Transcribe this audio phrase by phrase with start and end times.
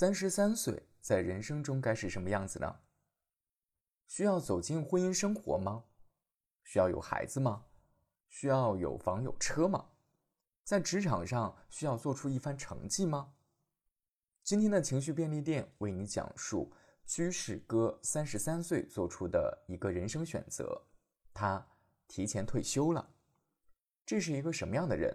[0.00, 2.74] 三十三岁在人生中该是什么样子呢？
[4.06, 5.84] 需要走进婚姻生活吗？
[6.64, 7.66] 需要有孩子吗？
[8.30, 9.90] 需要有房有车吗？
[10.64, 13.34] 在职场上需要做出一番成绩吗？
[14.42, 16.72] 今天的情绪便利店为你讲述
[17.04, 20.82] 居士哥三十三岁做出的一个人生选择，
[21.34, 21.62] 他
[22.08, 23.06] 提前退休了。
[24.06, 25.14] 这是一个什么样的人？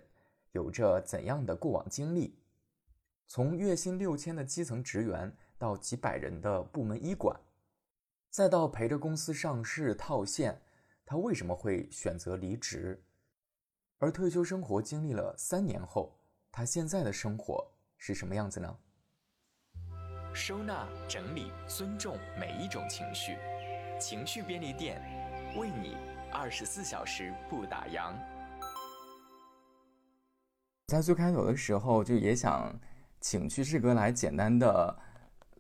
[0.52, 2.38] 有着怎样的过往经历？
[3.28, 7.38] 从月薪六千的基层职员，到几百人的部门医管，
[8.30, 10.62] 再到陪着公司上市套现，
[11.04, 13.04] 他为什么会选择离职？
[13.98, 16.16] 而退休生活经历了三年后，
[16.52, 17.66] 他现在的生活
[17.98, 18.78] 是什么样子呢？
[20.34, 23.38] 收纳、整理、尊重每一种情绪，
[24.00, 25.02] 情绪便利店
[25.58, 25.98] 为你
[26.32, 28.14] 二十四小时不打烊。
[30.88, 32.72] 在最开头的时候，就也想。
[33.28, 34.96] 请居士哥来简单的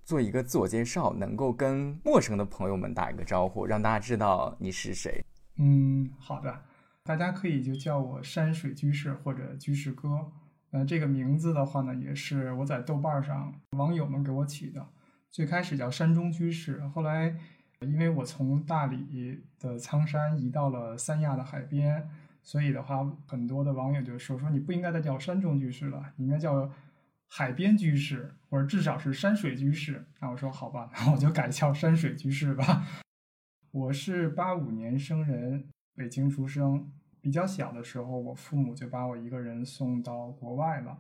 [0.04, 5.26] 做一个自我介绍，能够跟陌生的朋友们打一个招呼，让大家知道你是谁。
[5.58, 6.62] 嗯，好的，
[7.04, 10.32] 大家可以就叫我山水居士或者居士哥。
[10.70, 14.86] 呃，这个名字的话呢，也是我在豆瓣上网友们给我起的。
[15.32, 17.36] 最开始叫山中居士，后来
[17.80, 22.08] 因为我从大理的苍山移到了三亚的海边，
[22.44, 26.72] 所以的话，很多的网友就说说你不应该再叫山中居士了，你应该叫。
[27.38, 30.06] 海边居士，或者至少是山水居士。
[30.22, 32.88] 那我说好吧，那我就改叫山水居士吧。
[33.72, 36.90] 我是八五年生人，北京出生。
[37.20, 40.98] 比较小的时候，我父母就把我一个人送到国外了。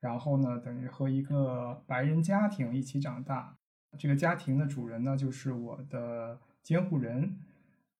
[0.00, 3.56] 然后呢，等于和一个白人家庭一起长大。
[3.98, 7.38] 这个家庭的主人呢，就是我的监护人。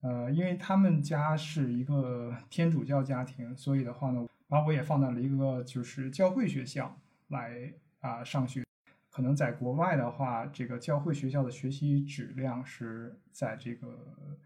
[0.03, 6.95] 呃，因为他们家是一个天主教家庭，所以的话呢，把我也放到了一个就是教会学校。
[7.29, 8.65] 来啊，上学，
[9.11, 14.39] 可能在国外的话，这个教会学校的学习质量是在这个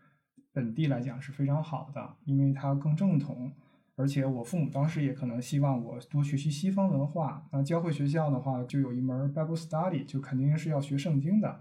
[0.52, 3.52] 本地来讲是非常好的，因为它更正统。
[3.94, 7.46] 而且我父母当时也可能希望我多学习西方文化。
[7.52, 11.60] 那教会学校的话，就有一门 Bible Study，就肯定是要学圣经的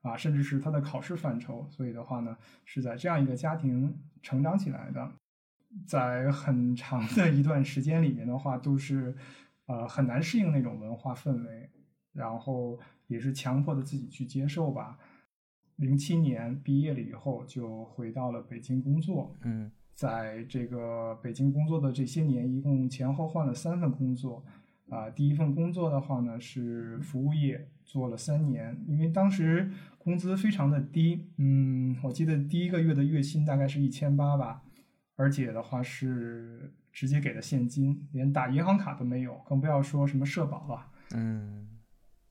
[0.00, 1.66] 啊，甚至是它的考试范畴。
[1.70, 5.12] 所以的话呢，是在这样一个家庭成长起来的，
[5.86, 9.14] 在很长的一段时间里面的话，都是。
[9.66, 11.70] 呃，很难适应那种文化氛围，
[12.12, 14.98] 然后也是强迫的自己去接受吧。
[15.76, 19.36] 零七年毕业了以后，就回到了北京工作。
[19.42, 24.44] 嗯，在这个北京工作的这些年，一共前后换了三份工作。
[24.90, 31.28] 啊，第一份工作的话呢是服务业，做了三年，因为当时工资非常的低。
[31.38, 34.62] 嗯，我记得第一个月的月薪大概是一千八吧，
[35.14, 36.74] 而且的话是。
[36.92, 40.86] 直接给的现金，连打银行卡都没有，更不要说什么社保了。
[41.14, 41.80] 嗯，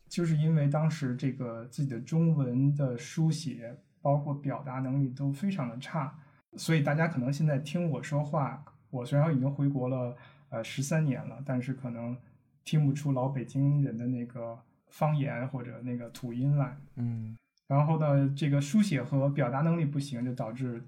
[0.07, 6.15] 就是因为当时这个自己的中文的书写，包括表达能力都非常的差，
[6.55, 10.15] 所以大家可能现在听我说话，我虽然已经回国了，
[10.49, 12.15] 呃，十三年了，但是可能
[12.63, 16.77] 听不出老北京人的那个方言或者那个土音来。
[16.95, 17.35] 嗯，
[17.67, 20.83] 然后呢，这个书写和表达能力不行，就导致。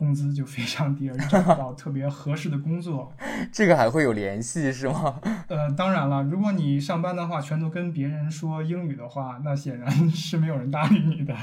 [0.00, 3.12] 工资就非常低，而找不到特别合适的工作。
[3.52, 5.20] 这个还会有联系是吗？
[5.48, 11.34] 呃，当然了，如果你上班的话，全都跟别人说英语的话，那显然 是没有人搭理你的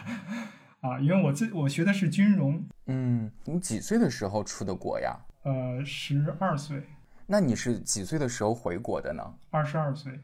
[0.81, 0.99] 啊。
[0.99, 2.65] 因为我自我学的是金融。
[2.87, 5.15] 嗯，你几岁的时候出的国呀？
[5.43, 6.81] 呃，十二岁。
[7.27, 9.35] 那你是几岁的时候回国的呢？
[9.51, 10.19] 二十二岁。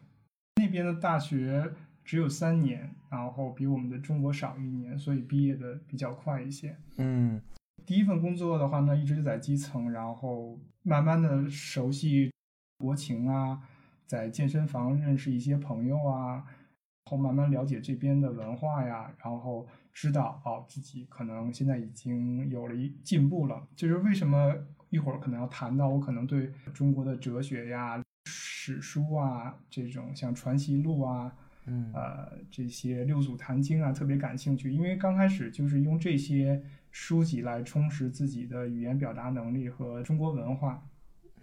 [0.55, 1.72] 那边的大学
[2.03, 6.75] 只有三年，然后比我们的中国少一年，所以毕业的比较快一些。
[6.97, 7.39] 嗯。
[7.85, 12.31] 第一份工作的话呢，一直就在基层，然后慢慢的熟悉
[12.78, 13.61] 国情啊，
[14.07, 23.67] 在健身房认识一些朋友啊，然后慢慢了解这边的文化呀，然后知道哦自己可能现在已经有了一进步了。
[23.75, 24.55] 就是为什么
[24.90, 31.35] 一会儿可能要谈到我可能对中国的哲学呀、史书啊这种像《传习录》啊，
[31.66, 36.64] 嗯呃这些六祖坛经啊特别感兴趣，因为刚开始就是用这些。
[36.93, 40.87] 书籍来充实自己的语言表达能力和中国文化，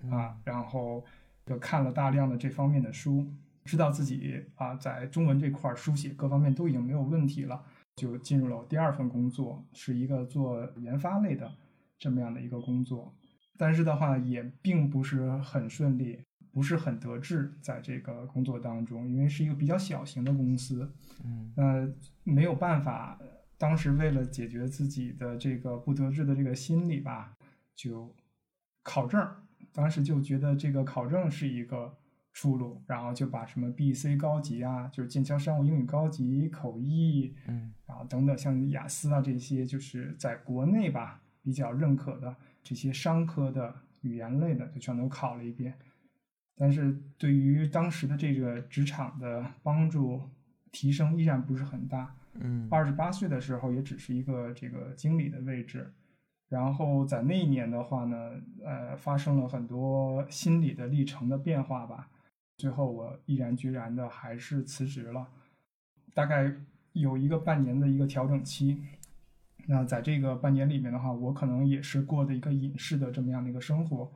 [0.09, 1.05] 啊，然后
[1.45, 3.27] 就看了大量的这方面的书，
[3.65, 7.65] 知道自己啊在中文这块书写各方面都已经没有问题了，
[7.97, 11.53] 就进入了我第二份工作，是一个做研发类的
[11.99, 13.13] 这么样的一个工作，
[13.59, 16.23] 但是的话也并不是很顺利，
[16.53, 20.89] 不是很得志，在这个工作当中，因为是一个比较小型的公司，
[21.25, 21.93] 嗯，呃，
[22.23, 23.19] 没有办法。
[23.61, 27.37] 当时为了解决自己的这个不得志的这个心理吧，
[27.77, 28.17] 就
[28.83, 29.23] 考证。
[29.71, 31.95] 当时就觉得这个考证是一个
[32.33, 45.75] 出路，然后就把什么 B、C 高级啊，就是剑桥商务英语高级、口译，嗯，然后等等，像雅思啊这些，就是在国内吧比较认可的这些商科的语言类的，就全都考了一遍。
[46.57, 50.23] 但是对于当时的这个职场的帮助
[50.73, 52.17] 提升依然不是很大。
[52.35, 55.93] 嗯，二十八岁的时候也只是一个这个经理的位置。
[56.49, 58.33] 然后在那一年的话呢，
[58.65, 62.09] 呃，发生了很多心理的历程的变化吧。
[62.57, 65.29] 最后我毅然决然的还是辞职了，
[66.13, 66.53] 大概
[66.93, 68.83] 有一个半年的一个调整期。
[69.67, 74.11] 那在这个半年里面的话，我可能也是过的一个隐士的这么样的一个生活。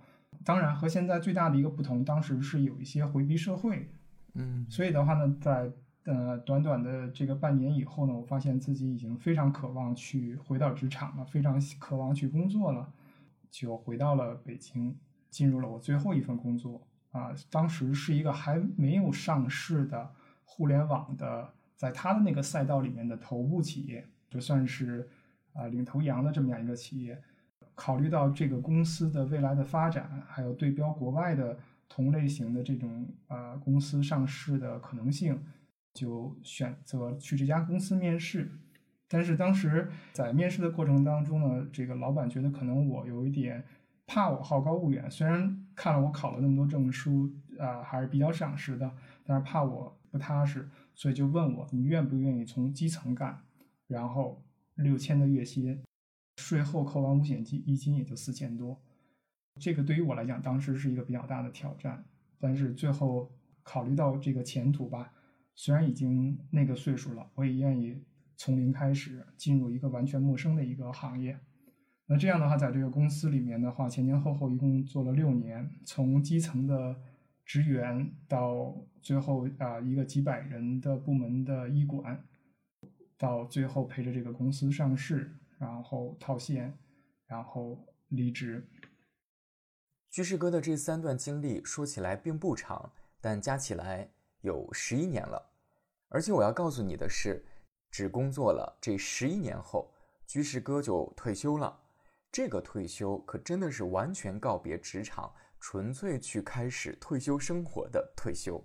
[0.44, 3.88] 当然和现在最大的一个不同，当时是有一些回避社会，
[4.34, 5.70] 嗯，所以的话呢，在
[6.04, 12.92] 呃短短的这个半年以后呢，我发现自己已经非常渴望去回到职场了，非常渴望去工作了，
[13.50, 14.96] 就回到了北京，
[15.30, 17.34] 进入了我最后一份工作啊。
[17.50, 20.10] 当时是一个还没有上市的
[20.44, 25.08] 互联网的，在它的那个赛道里面的头部企业，就算是
[25.52, 27.20] 啊领头羊的这么样一个企业。
[27.76, 31.58] 考虑到这个公司的未来的发展，还有对标国外的
[31.88, 35.36] 同类型的这种呃公司上市的可能性，
[35.94, 38.50] 就选择去这家公司面试。
[39.08, 43.64] 但是当时在面试的过程当中呢，这个老板觉得可能我有一点
[44.06, 48.91] 怕我好高骛远，虽然看了我考了那么多证书，啊还是比较赏识的，
[49.25, 53.43] 但是怕我不踏实，所以就问我你愿不愿意从基层干，
[53.87, 54.43] 然后
[54.75, 55.82] 六千的月薪。
[56.37, 58.76] 税后扣完五险，一金也就四千多，
[59.61, 62.05] 这个对于我来讲，当时是一个比较大的挑战。
[62.40, 63.31] 但是最后
[63.62, 65.12] 考虑到这个前途吧，
[65.54, 68.02] 虽然已经那个岁数了，我也愿意
[68.36, 71.38] 从零开始进入一个完全陌生的一个行业。
[72.06, 76.96] 那这样的话，在这个公司里面的话，前前后后一共做了六年，从基层的
[77.44, 82.24] 职员到最后啊一个几百人的部门的医管，
[83.16, 85.38] 到最后陪着这个公司上市。
[85.56, 86.76] 然后套现，
[87.26, 88.68] 然后离职。
[90.10, 94.10] 居士哥的这三段经历说起来并不长，但加起来
[94.44, 95.50] 有十一年了。
[96.08, 97.44] 而且我要告诉你的是，
[97.91, 99.93] 只工作了这十一年后，
[100.26, 101.81] 居士哥就退休了。
[102.31, 108.64] 这个退休可真的是完全告别职场，纯粹去开始退休生活的退休。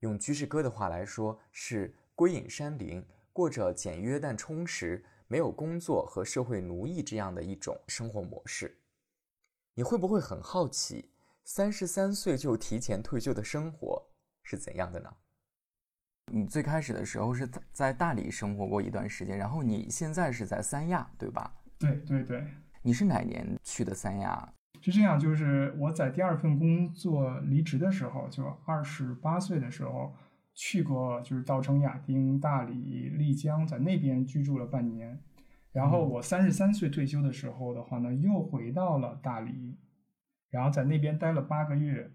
[0.00, 5.04] 用居士哥的话来说，是归隐山林，过着简约但充实。
[5.26, 8.78] 没有工作和社会奴役这样的一种生活模式，
[9.72, 11.10] 你会不会很好奇，
[11.44, 14.06] 三十三岁就提前退休的生活
[14.44, 15.12] 是怎样的呢？
[16.32, 21.52] 你最开始的时候是在大理生活过一段时间，然后你现在是在三亚，对吧？
[21.78, 22.46] 对对对。
[22.82, 24.52] 你是哪年去的三亚？
[24.80, 30.14] 是这样，就是我在第二份工作离职的时候，就二十八岁的时候。
[30.56, 35.20] 去过就是稻城亚丁、大理、丽江，在那边居住了半年。
[35.72, 39.76] 然后我三十三岁退休的时候的话呢，又回到了大理，
[40.50, 42.08] 然后在那边待了八个月。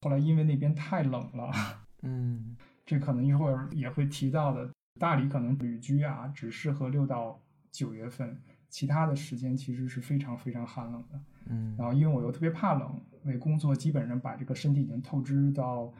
[0.00, 1.52] 后来因为那边太冷了，
[2.02, 4.70] 嗯，这可能一会儿也会提到的。
[4.98, 11.20] 大理可能旅居啊，只适合六到九月份，其他的时间其实是非常非常寒冷的。
[11.46, 15.92] 嗯，然后因为我又特别怕冷，为工作基本上把这个身体已经透支到。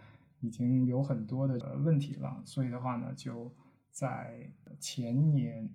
[0.43, 3.55] 已经有很多的问题了，所以的话呢，就
[3.91, 5.69] 在前年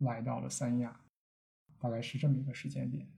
[0.00, 1.00] 来到了三亚，
[1.78, 3.08] 大概是这么一个时间点。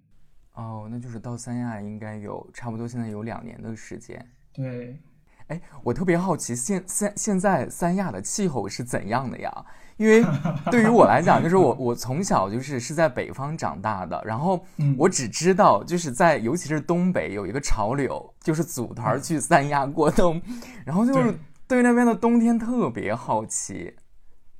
[0.58, 4.24] 哦，那就是到三亚应该有差不多现在有两年的时间。
[4.52, 5.00] 对。
[5.46, 9.64] 哎，我特别好奇，现现现在三亚的气候是怎样的呀？
[9.96, 10.22] 因为
[10.70, 14.62] 对于我来讲，就是我我从小就是是在北方长大的，然后
[14.98, 20.42] 我只知道就是在尤其是东北有一个潮流，就是组团去三亚过冬，
[20.84, 21.34] 然后就是
[21.66, 23.94] 对那边的冬天特别好奇。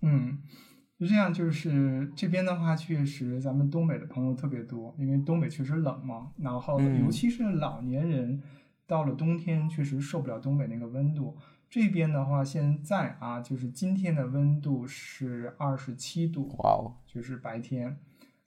[0.01, 0.39] 嗯，
[0.99, 8.43] 是这样，就是这边的话，确实咱们东北的朋友特别多，因为东北确实冷嘛，然后尤其是老年人。
[8.89, 11.37] 到了冬天，确实受不了东北那个温度。
[11.69, 17.99] 这边的话，现在啊，就是今天的温度是二十七度，哇哦，就是白天，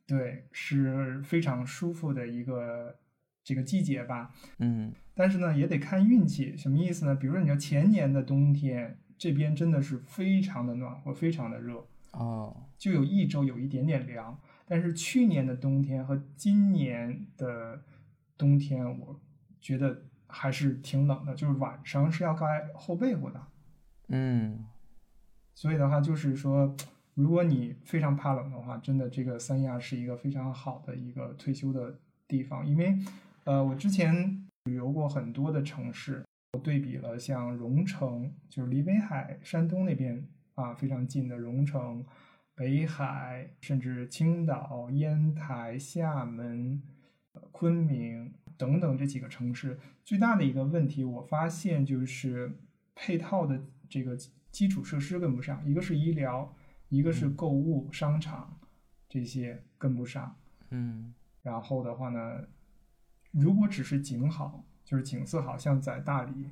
[0.08, 2.96] 对，是非常舒服的一个
[3.44, 4.32] 这个季节吧。
[4.58, 6.58] 嗯，但是呢，也得看运气。
[6.58, 7.14] 什么意思呢？
[7.14, 14.40] 比如说，你要前年的冬天，这边真的是非常的暖和，非常的热哦，就有一周有一点点凉。
[14.66, 17.84] 但是去年的冬天和今年的
[18.38, 19.20] 冬天，我
[19.60, 20.04] 觉得。
[20.34, 23.48] 还是挺冷的，就是晚上是要盖厚被子的。
[24.08, 24.66] 嗯，
[25.54, 26.74] 所以的话，就是说，
[27.16, 32.00] 如果你非常怕冷的话，真的这个三亚是一个非常好的一个退休的
[32.30, 32.66] 地方。
[32.66, 32.98] 因为，
[33.44, 42.06] 呃，我之前旅游过很多的城市，我对比了像荣成，就是离威海、山东那边啊非常近的荣成、
[42.56, 46.82] 北海，甚至青岛、烟台、厦门、
[47.52, 52.60] 昆明等等这几个城市，最大的一个问题，我发现就是
[52.94, 54.16] 配套的这个
[54.52, 56.54] 基础设施跟不上，一个是医疗，
[56.90, 58.60] 一个是购物、商场
[59.10, 60.36] 这些跟不上。
[60.70, 62.48] 嗯，然后的话呢，
[63.32, 66.52] 如果只是景好，就是景色好像在大理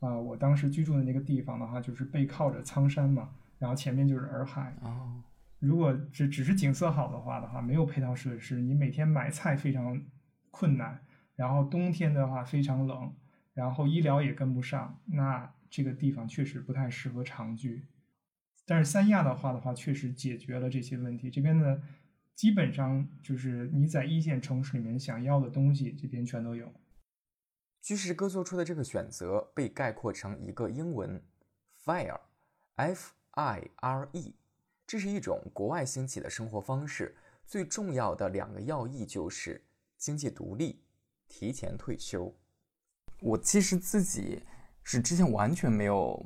[0.00, 4.74] 啊、我当时居住的那个地方的话，就是背靠着苍山嘛，然后前面就是洱海。
[4.80, 5.22] 哦，
[5.58, 10.02] 如果只只是景色好的话的话，没有配套设施，你每天买菜非常
[10.50, 11.00] 困难，
[11.36, 13.14] 然后冬天的话非常冷，
[13.52, 17.84] 然后医疗也跟不上，那这个地方确实不太适合长居。
[18.66, 21.30] 但是三亚的话的话，确实解决了这些问题。
[21.30, 21.82] 这边的
[22.34, 26.72] 基本上就是你在一线城市里面想要的东西，这边全都有。
[27.80, 31.22] 居士哥做出的这个选择被概括成一个英文
[31.84, 34.34] “fire”，F I R E，
[34.86, 37.16] 这是一种国外兴起的生活方式。
[37.46, 39.64] 最重要的两个要义就是
[39.96, 40.80] 经济独立、
[41.26, 42.32] 提前退休。
[43.20, 44.42] 我其实自己
[44.84, 46.24] 是之前完全没有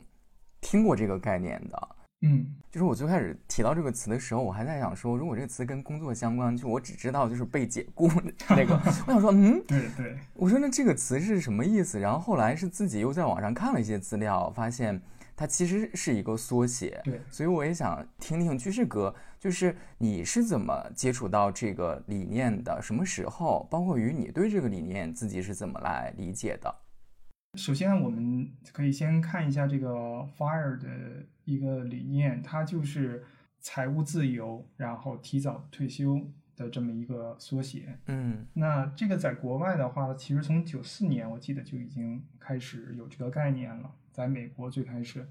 [0.60, 1.96] 听过这个概念的。
[2.24, 8.10] 嗯，就是我最开始提到这个词的时候，我还在想说，如果这个词跟工作相关，就我只知道就是被解雇
[8.48, 8.74] 那个，
[9.06, 12.00] 我想说，嗯，对对，我说那这个词是什么意思？
[12.00, 15.00] 然后后来是自己又在网上看了一些资料，发现
[15.36, 17.00] 它其实是一个缩写。
[17.04, 22.80] 对所以我也想听听居士哥，就是你是怎么接触到这个理念的？
[22.80, 23.68] 什么时候？
[23.70, 26.74] 包括于你对这个理念自己是怎么来理解的？
[27.56, 29.88] 首先，我们可以先看一下这个
[30.36, 33.24] FIRE 的一个理念，它就是
[33.60, 36.20] 财务自由，然后提早退休
[36.56, 37.98] 的这么一个缩写。
[38.06, 45.28] 嗯那这个在国外的话，其实从九四年我记得就已经开始有这个概念了，在美国最开始，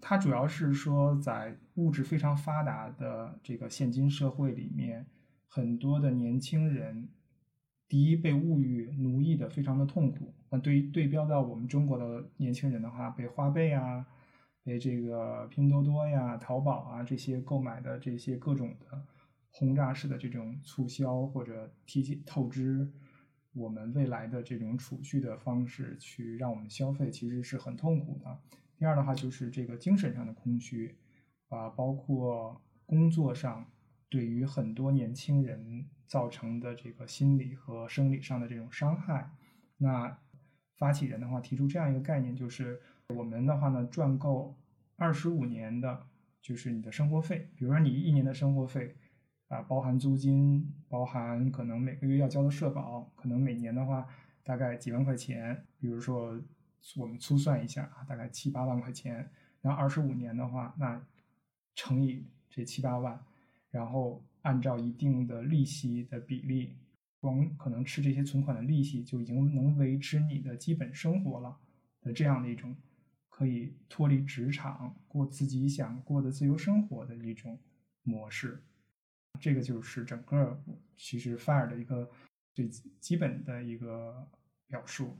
[0.00, 5.06] 它主要是说在物质非常发达的这个现今社会里面，
[5.48, 7.08] 很多的年轻人，
[7.88, 10.32] 第一被物欲奴役的非常的痛苦。
[10.50, 14.04] 那对于对标到我们中国的年轻人的话，被花呗啊，
[14.64, 19.06] 被这个拼多多呀、淘宝啊这些购买的这些各种的
[19.52, 22.92] 轰炸式的这种促销或者提前透支
[23.52, 28.38] 我们未来的这种储蓄的方式去让我们消费，其实是很痛苦的。
[28.76, 30.96] 第二的话就是这个精神上的空虚
[31.48, 33.66] 啊，包括工作上
[34.08, 39.30] 对于很多年轻人造成的这个心理和生理上的这种伤害。
[39.76, 40.18] 那
[40.80, 42.80] 发起人的话提出这样一个概念，就是
[43.14, 44.56] 我们的话呢赚够
[44.96, 46.06] 二十五年的，
[46.40, 48.96] 就是你的生活费，比如说你一年的生活费
[49.48, 54.08] 啊，包含租金，包含可能每个月要交的社保，可能每年的话
[54.42, 56.40] 大概几万块钱，比如说
[56.96, 59.28] 我们粗算一下啊，大概七八万块钱，
[59.60, 60.98] 然后二十五年的话，那
[61.74, 63.22] 乘以这七八万，
[63.70, 66.72] 然后按照一定的利息的比例。
[67.20, 71.56] 光可能吃这些存款的利息就已经能维持你的基本生活了
[72.00, 72.74] 的这样的一种
[73.28, 77.58] 可以脱离职场过自己想过的自由生活的一种
[78.02, 78.62] 模式。
[79.38, 80.60] 这个就是整个
[80.96, 82.10] 其实 FIRE 的一个
[82.52, 84.26] 最基本的一个
[84.66, 85.16] 表述。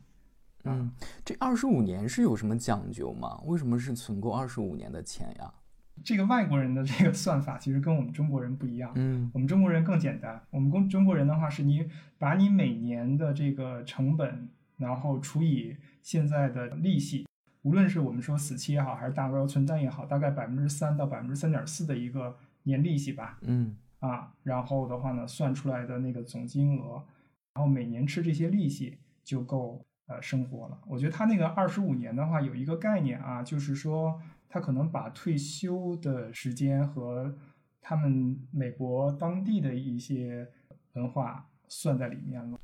[0.64, 0.90] 嗯，
[1.24, 3.40] 这二十五年是有什么讲究吗？
[3.44, 5.54] 为什么是存够二十五年的钱呀？
[6.02, 8.92] 这个外国人的这个算法其实跟我们中国人不一样。
[8.94, 17.26] 嗯我们中国人更简单，我们中中国人的话是你把你每年的这个成本，然后除以现在的利息，
[17.62, 27.04] 无论是我们说死期也好，还是大额存单也好，大概百分之三到百分之三点四的一个年利息吧，嗯啊，然后的话呢，算出来的那个总金额，
[27.54, 30.78] 然后每年吃这些利息就够呃生活了。
[30.86, 34.18] 我觉得他那个二十五年的话，有一个概念啊，就是说
[34.50, 37.34] 他可能把退休的时间和
[37.80, 40.46] 他们美国当地的一些
[40.94, 42.58] 文化算在里面了。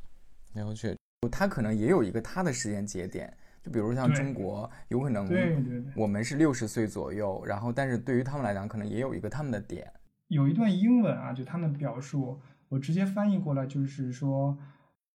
[0.54, 0.94] 了解。
[1.30, 9.92] 他可能也有一个他的时间节点，就比如像中国，有可能对对对，我们是六十岁左右，然后但是对于他们来讲，可能也有一个他们的点。
[10.28, 14.58] 有一段英文啊，就他们表述，我直接翻译过来就是说，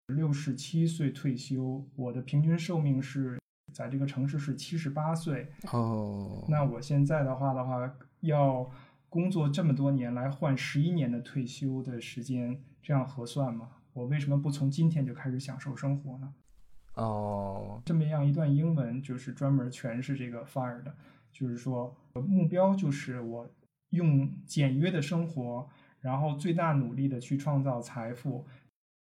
[0.06, 3.39] 六十七岁退休，我的平均寿命是
[3.72, 5.48] 在这个城市是七十八岁。
[5.72, 8.70] 哦，那我现在的话的话，要
[9.08, 13.70] 工作这么多年来换十一年的退休的时间，这样合算吗？
[13.92, 16.32] 我为什么不从今天就开始享受生活呢？
[16.94, 20.94] 哦，这么样一段英文，就是专门诠释这个 FIRE 的，
[21.32, 23.48] 就是说目标就是我
[23.90, 25.68] 用简约的生活，
[26.00, 28.46] 然后最大努力的去创造财富，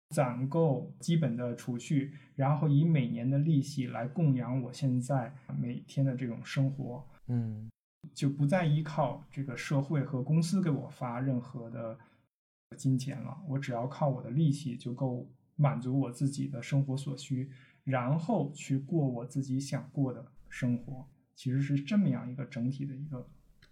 [0.09, 7.69] 攒够基本的储蓄，然后以每年的利息来供养我现在每天的这种生活，嗯
[8.13, 11.97] 就不再依靠这个社会和公司给我发任何的
[12.77, 13.41] 金钱了。
[13.47, 17.49] 我只要靠我的利息就够满足我自己的生活所需，
[17.83, 21.07] 然后去过我自己想过的生活。
[21.35, 23.27] 其实是这么样一个整体的一个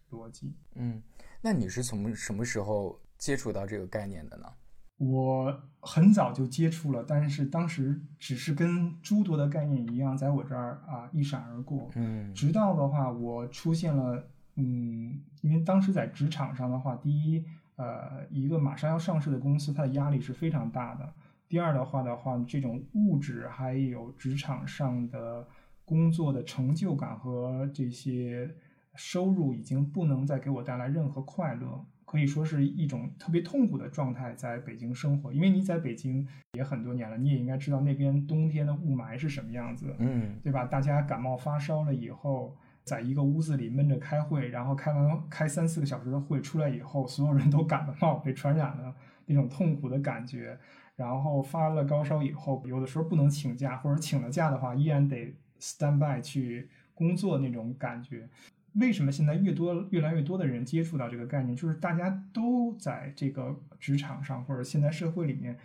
[0.10, 0.54] 逻辑。
[0.75, 1.02] 嗯，
[1.42, 4.52] 那你是从什么时候接触到这个概念的呢？
[4.98, 11.90] 我很早就接触了，但是当时只是跟诸多的概念一样，在我这儿啊一闪而过。
[11.96, 14.24] 嗯直到的话，我出现了，
[14.56, 17.44] 嗯，因为当时在职场上的话，第一，
[17.76, 21.06] 呃，一个马上要上市的公司，它的压力是非常大的；
[21.50, 25.46] 第二的话的话，这种物质还有职场上的
[25.84, 28.56] 工作的成就感和这些
[28.96, 31.84] 收入，已经不能再给我带来任何快乐。
[32.13, 39.96] 可以说是一种特别痛苦的状态，在北京生活，因为你在北京也很多年了，你也应该知道那边冬天的雾霾是什么样子。
[39.98, 40.65] 嗯对吧？
[40.65, 48.93] 大家感冒发烧了以后，在一个屋子里闷着开会，然后开完开三四个小时的会出来以后，所有人都感冒，被传染了
[49.25, 50.60] 那种痛苦的感觉。
[50.96, 58.29] 然后发了高烧以后，有的时候不能请假，或者请了假的话，依然得 stand by 去工作那种感觉。
[58.75, 61.56] 为什么现在越多越来越多的人接触到这个概念？
[61.56, 65.58] 就是大家都在这个职场上或者现在社会里面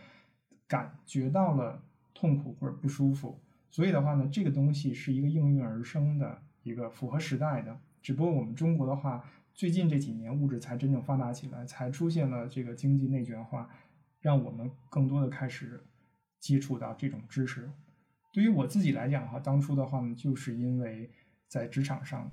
[0.66, 1.82] 感觉到了
[2.14, 7.78] 痛苦或者不舒服，所以的话呢，这个东西是一个应运而生的一个符合时代的。
[8.02, 9.24] 只不过我们中国的话，
[9.54, 13.70] 最近这几年物质才真正发达起来，才出现了这个经济内卷化，
[14.20, 15.80] 让我们更多的开始
[16.38, 17.70] 接触到这种知识。
[18.32, 21.10] 对于我自己来讲的话，当初的话呢，就是因为
[21.48, 22.30] 在职场上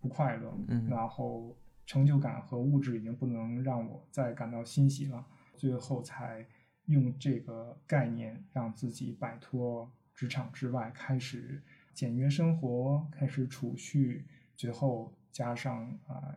[0.00, 5.26] 不快乐，嗯然后成就感和物质已经不能让我再感到欣喜了，
[5.56, 6.46] 最后才
[6.86, 14.24] 用这个概念让自己摆脱职场之外，开始简约生活，开始储蓄，
[14.56, 16.36] 最后加上啊、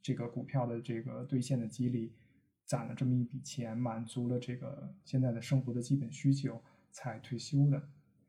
[0.00, 2.12] 这个股票的这个兑现的激励，
[2.64, 7.82] 攒了这么一笔钱，满足了这个现在的生活的基本需求，才退休的。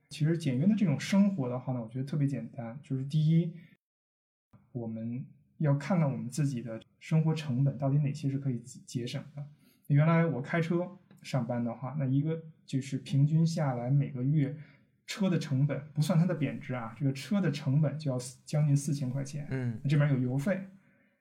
[0.09, 3.53] 其实简约的这种生活的话呢，我觉得特别简单，就是第一，
[4.71, 5.25] 我们
[5.57, 9.45] 要看看我们自己的生活成本到底哪些是可以节节省的。
[9.87, 14.55] 原来我开车上班的话，那一个就是平均下来每个月
[15.05, 19.45] 车的成本不算它的贬值啊，这个车的成本就要将近四千块钱。
[19.49, 20.67] 嗯这边有油费，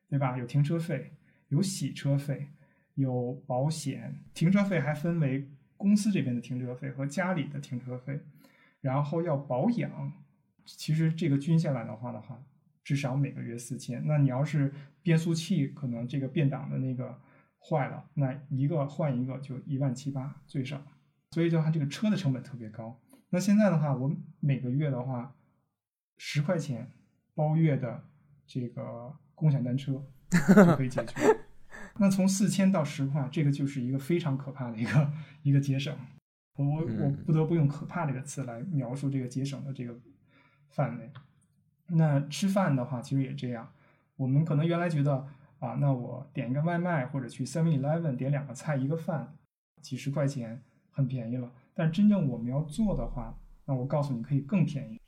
[0.08, 0.38] 对吧？
[0.38, 1.12] 有停车费，
[1.48, 2.48] 有洗车费，
[2.94, 4.22] 有保险。
[4.32, 8.20] 停车费还分为公司这边的停车费和家里的停车费，
[8.80, 10.12] 然后要保养。
[10.64, 12.40] 其实这个均下来的话的话，
[12.84, 14.02] 至少每个月四千。
[14.06, 17.18] 那你要是变速器可能这个变档的那个
[17.58, 20.82] 坏了，那一个换一个就一万七八最少。
[21.32, 23.00] 所以就它，这个车的成本特别高。
[23.28, 25.36] 那现在的话，我每个月的话，
[26.18, 26.90] 十块钱
[27.34, 28.02] 包月的
[28.46, 31.14] 这个共享单车就可以解决。
[31.98, 35.12] 那从四千到十块，这个就是一个非常可怕的一个
[35.42, 35.96] 一个节省。
[36.56, 39.96] 我我不得不用“可怕”这个词来描述这个节省的这个
[40.70, 41.10] 范围。
[41.92, 43.70] 那吃饭的话，其实也这样。
[44.16, 45.26] 我们可能原来觉得
[45.58, 49.34] 啊，那我点一个外卖或者去 Seven Eleven 点两个菜一个饭，
[49.80, 51.50] 几十块钱很便宜了。
[51.74, 55.00] 但真正我们要做的话，那我告诉你可以更便宜。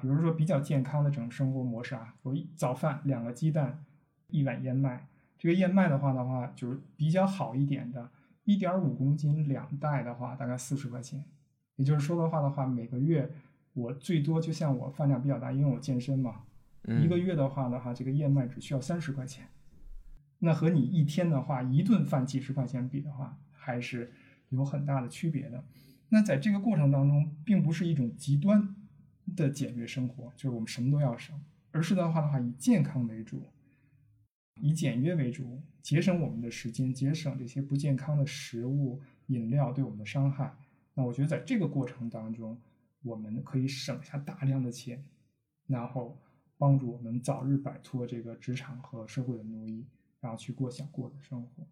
[0.00, 3.84] 比如说比较健康的这种生活模式啊，我一早饭两个鸡蛋，
[4.28, 5.08] 一碗燕麦。
[5.36, 8.10] 这个燕麦的话的话，就是比较好一点的，
[8.44, 11.24] 一点五公斤两袋的话，大概四十块钱。
[11.76, 13.30] 也就是说的话的话，每个月
[13.78, 16.42] 我最多就像我饭量比较大，因为我健身嘛，
[16.82, 19.46] 嗯，一个月的话的话，这个燕麦只需要三十块钱。
[20.40, 24.12] 那和你一天的话，一顿饭几十块钱比的话，还是
[24.48, 25.64] 有很大的区别的。
[26.08, 28.74] 那在这个过程当中，并不是一种极端
[29.36, 31.38] 的简约生活，就是我们什么都要省，
[31.70, 33.48] 而是的话的话，以健康为主，
[34.60, 40.54] 以简约为主，节省我们的时间，节省这些不健康的食物、饮料对我们的伤害。
[40.94, 42.58] 那我觉得在这个过程当中，
[43.02, 45.04] 我们可以省下大量的钱，
[45.66, 46.18] 然后
[46.56, 49.86] 帮助我们早日摆脱这个职场和社会的奴役，
[50.20, 51.66] 然后去过想过的生活。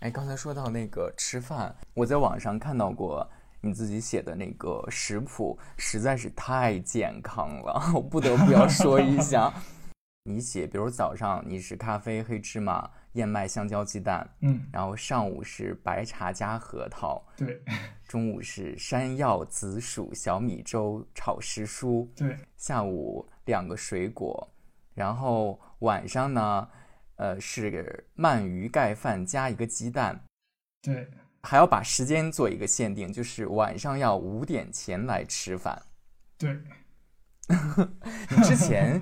[0.00, 9.52] 哎，刚才说到那个吃饭，我在网上看到过你自己写的那个食谱，实在是太健康了， 我不得不要说一下。
[10.24, 17.62] 你写，比如早上你是咖啡、黑芝麻、燕麦、香蕉、鸡蛋，嗯，然后上午是白茶加核桃，对。
[18.08, 22.36] 中午是山药、紫薯、小米粥炒时蔬，对。
[22.56, 24.52] 下午两个水果，
[24.94, 26.68] 然后晚上呢，
[27.16, 30.24] 呃是鳗鱼盖饭加一个鸡蛋，
[30.82, 31.08] 对，
[31.42, 35.80] 还要把时间做一个限定，就是晚上要五点前来吃饭。
[36.36, 36.60] 对，
[38.28, 39.00] 你之前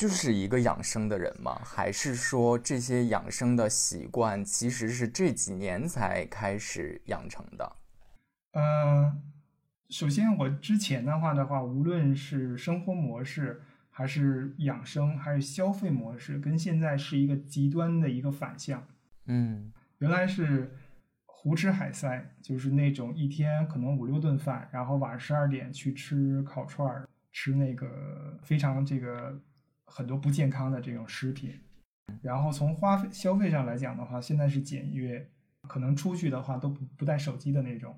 [0.00, 1.60] 就是一个养生的人吗？
[1.62, 7.76] 还是说这些养生的习惯其实是这几年才开始养成的？
[8.52, 9.20] 嗯，
[9.90, 13.60] 首先我之前的话的话，无论是生活模式，
[13.90, 18.82] 还是养生，还是消费模式，跟现在是一个极端的一个反向。
[19.26, 20.74] 嗯，原来是。
[21.42, 29.40] 胡吃海塞就是那种一天可能五六顿饭，然后晚上十二点去吃烤串儿，吃那个非常这个
[29.90, 31.58] 很多不健康的这种食品。
[32.22, 35.28] 然后从花费消费上来讲的话，现在是简约，
[35.68, 37.96] 可能出去的话都不不带手机的那种，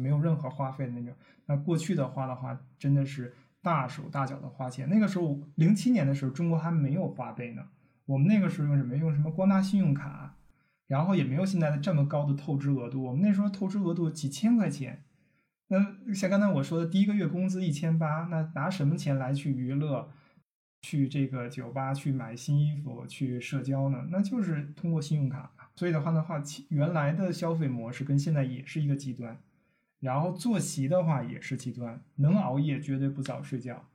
[0.00, 1.14] 没有任何花费的那种。
[1.46, 4.88] 那过去的话的话，真的是大手大脚的花钱。
[4.88, 7.62] 那个时候零七年的时候，中国还没有花呗呢，
[8.06, 8.96] 我们那个时候用什么？
[8.96, 10.36] 用什么光大信用卡？
[10.86, 15.04] 然后也没有现在的这么高的透支额度，我们那时候透支额度几千块钱，
[15.68, 20.10] 那像刚才我说的第一个月工资一千八，那拿什么钱来去娱乐，
[20.82, 24.08] 去这个酒吧去买新衣服去社交呢？
[24.10, 25.50] 那就是通过信用卡。
[25.76, 29.38] 所以的话的话，原来的消费模式跟现在也是一个极端，
[30.00, 33.86] 然后作息的话也是极端，能熬夜绝对不早睡觉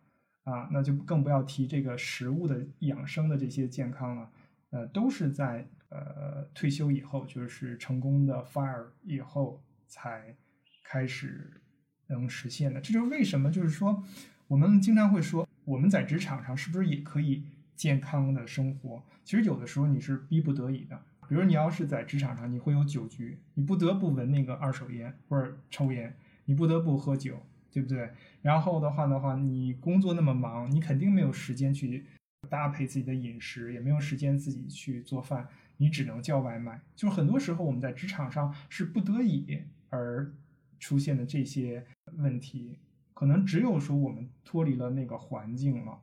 [0.44, 4.30] 啊，那就更不要提这个食物的养生的这些健康了，
[4.70, 5.68] 呃，都是在。
[5.90, 10.36] 呃，退休以后就是成功的 fire 以后才
[10.84, 11.62] 开始
[12.08, 12.82] 能实现的。
[12.82, 14.04] 这就是为什么，就是说
[14.48, 17.44] 我们经常会说，我们在职场上是不是也可以
[17.76, 19.04] 健康的生活？
[19.24, 21.02] 其实有的时候你是逼不得已的。
[21.28, 28.12] 比如你要是在职场上，你会有酒局，你不得不闻那个二手烟或者抽烟，你不得不喝酒，对不对？
[28.44, 32.06] 然后的话的话，你工作那么忙，你肯定没有时间去
[32.48, 35.48] 搭配自己的饮食，也没有时间自己去做饭。
[35.78, 40.32] 你只能叫外卖，就是很多时候我们在职场上是不得已而
[40.80, 41.84] 出现的这些
[42.18, 42.78] 问题，
[43.16, 46.00] 可能只有说我们脱离了那个环境了，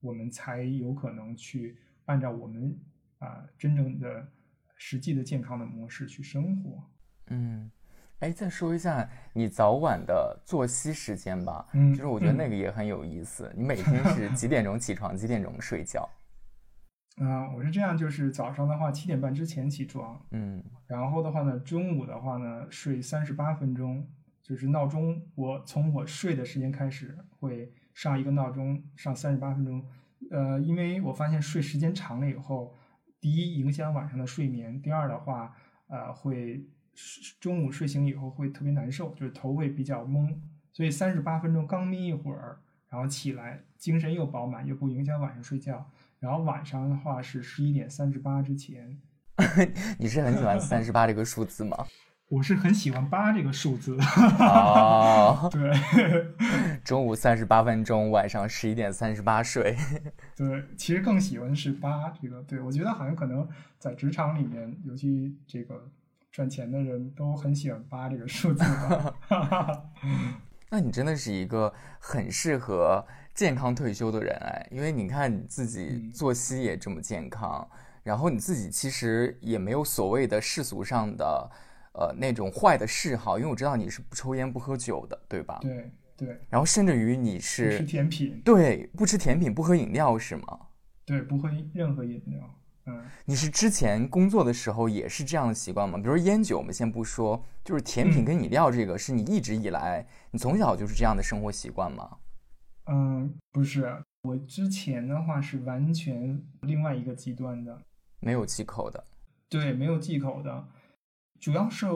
[0.00, 2.78] 我们才有可能去按照我们
[3.18, 4.26] 啊真正的
[4.76, 6.82] 实际的健康的模式去生活。
[7.26, 7.68] 嗯，
[8.20, 11.66] 哎，再说一下你早晚的作息时间吧。
[11.74, 13.52] 嗯，就是我觉得那个也很有意思。
[13.56, 16.08] 你每天 是几点钟起床，几点钟睡觉？
[17.18, 24.06] 啊，我是这样，就是早上的话七点半之前起床，嗯，然后的话呢，中午的话呢睡三十八分钟，
[24.46, 29.84] 就是闹钟，我从我睡的时间开始会上一个闹钟，上三十八分钟，
[30.30, 32.72] 呃，因为我发现睡时间长了以后，
[33.20, 35.52] 第一影响晚上的睡眠，第二的话，
[35.88, 36.64] 呃，会
[37.40, 40.32] 中午睡醒以后会特别难受，就是头会比较懵，
[40.72, 45.90] 所以三十八分钟刚眯一会儿，然后起来精神又饱满，又不影响晚上睡觉。
[46.20, 48.96] 然后晚上的话是十一点三十八之前。
[49.98, 51.84] 你是很喜欢三十八这个数字吗？
[52.28, 53.96] 我是很喜欢八这个数字。
[54.40, 55.70] 哦， 对。
[56.84, 59.76] 中午三十八分钟，晚上十一点三十八睡。
[60.36, 62.42] 对，其实更喜欢是八这个。
[62.42, 65.88] 对，我觉得好像可能在职场里面，尤其这个
[66.32, 68.64] 赚钱的人都很喜欢八这个数字。
[70.68, 73.04] 那你真的是一个很适合。
[73.36, 77.68] 健康退休的人哎，因为你看你自己作息也这么健康，
[78.02, 81.50] 然后你自己其实也没有所谓的世俗上的，
[81.98, 85.58] 呃那种坏的嗜好，因为我知道你是不抽烟不喝酒的，对吧？
[85.62, 86.40] 对对。
[86.48, 90.60] 然后甚至于你是吃甜品，对，不吃甜品不喝饮料是吗？
[91.04, 92.60] 对，不喝任何饮料。
[92.86, 93.02] 嗯。
[93.24, 95.96] 你是之前工作的时候也是这样的习惯吗？
[95.96, 102.18] 比如说烟酒，我们先不说，就是甜品跟饮料这个，是你一直以来你从小就是这样的生活习惯吗？
[102.88, 107.80] 嗯，不是，我之前的话是完全另外一个极端的，
[108.20, 109.02] 没有忌口的。
[109.48, 110.68] 对，没有忌口的，
[111.40, 111.86] 主要是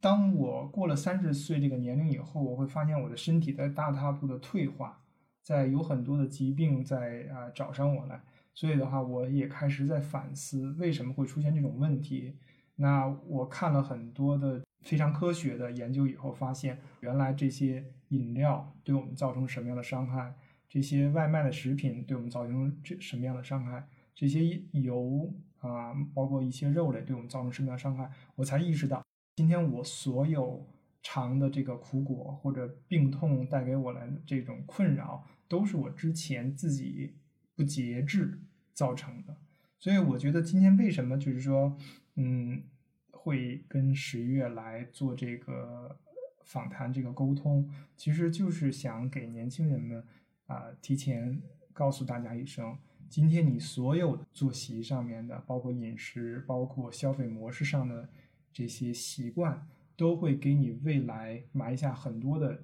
[0.00, 5.02] 当我过了三十岁这个年龄以后，我会发现我的身体在大踏步的退化，
[5.42, 8.22] 在有很多的疾病在啊找上我来，
[8.54, 12.36] 所以的话，我也开始在反思为什么会出现这种问题。
[12.76, 20.34] 那我看了很多的非常科学的研究以后，发现原来这些饮料对我们造成什么样的伤害，
[20.66, 29.02] 这些外卖的食品对我们造成这什么样的伤害，这些油啊，包括一些肉类对我们造成什么样的伤害，我才意识到，
[29.36, 30.66] 今天我所有
[31.02, 37.14] 尝的这个苦果或者病痛带给我来的这种困扰，都是我之前自己
[37.54, 38.40] 不节制
[38.74, 39.36] 造成的。
[39.78, 41.76] 所以我觉得今天为什么就是说。
[42.16, 42.64] 嗯，
[43.12, 45.96] 会跟十月来做这个
[46.44, 50.04] 访谈，这个沟通，其实就是想给年轻人们
[50.46, 51.40] 啊，提前
[51.72, 52.76] 告诉大家一声，
[53.10, 58.08] 今天你所有作息上面的，包括饮食，包括消费模式上的
[58.52, 62.62] 这些习惯，都会给你未来埋下很多的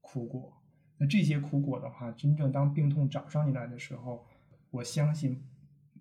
[0.00, 0.56] 苦果。
[0.96, 4.24] 那这些苦果的话，真正当病痛找上你来的时候，
[4.70, 5.42] 我相信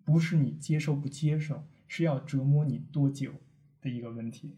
[0.05, 3.33] 不是你接受不接受，是要折磨你多久
[3.81, 4.55] 的一个问题。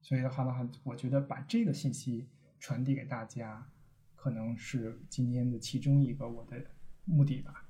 [0.00, 3.70] 所以的话的话，我觉得把这个信息传递给大家，
[4.16, 6.64] 可能是今天的其中一个我的
[7.04, 7.66] 目的吧。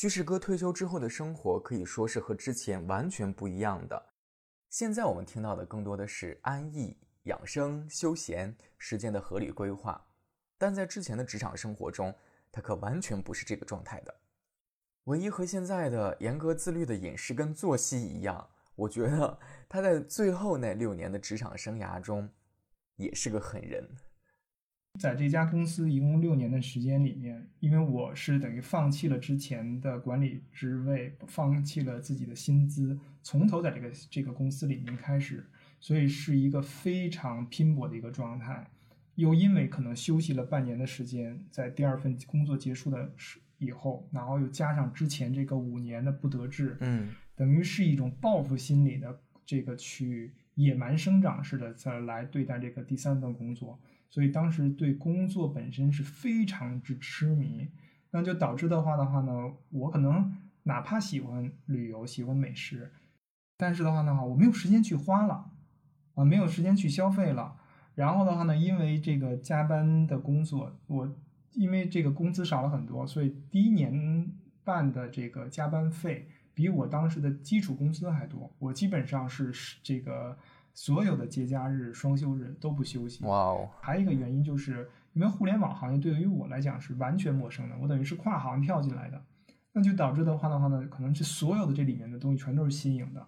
[0.00, 4.02] 居士哥退休之后的生活可以说是和之前完全不一样的。
[4.70, 10.02] 现在我们听到的更多的是安逸、养生、休闲时间的合理规划。
[10.56, 12.16] 但在之前的职场生活中，
[12.50, 14.20] 他可完全不是这个状态的。
[15.04, 22.26] 唯一和现在的严格自律的饮食跟作息一样，我觉得他在最后那六年的职场生涯中，
[22.96, 23.86] 也是个狠人。
[24.98, 35.46] 在这家公司一共六年的时间里面，因为我是等于放弃了之前的管理职位，放弃了自己的薪资，从头在这个这个公司里面开始，
[35.80, 38.68] 所以是一个非常拼搏的一个状态。
[39.14, 53.78] 又因为可能休息了半年的时间，在第二份工作结束的时以后，然后又加上之前这个五年的不得志，嗯，等于是一种报复心理的这个去野蛮生长似的再来对待这个第三份工作，
[54.10, 57.70] 所以当时对工作本身是非常之痴迷，
[58.10, 59.32] 那就导致的话的话呢，
[59.70, 62.92] 我可能哪怕喜欢旅游、喜欢美食，
[63.56, 65.50] 但是的话呢，我没有时间去花了，
[66.14, 67.56] 啊，没有时间去消费了。
[67.94, 71.16] 然后的话呢，因为这个加班的工作，我
[71.52, 74.32] 因为这个工资少了很多，所以第一年
[74.64, 78.52] 半的这个加班费比我当时的基础工资还多。
[78.58, 80.36] 我基本上是这个
[80.80, 83.22] 所有的节假日、双休日都不休息。
[83.26, 83.68] 哇哦！
[83.82, 89.22] 还有一个原因就是，因为互联网行业对于我来讲是完全陌生的，我等于是跨行跳进来的，
[89.74, 93.26] 那就导致的话的话呢，可能是所有的这里面的东西全都是新颖的，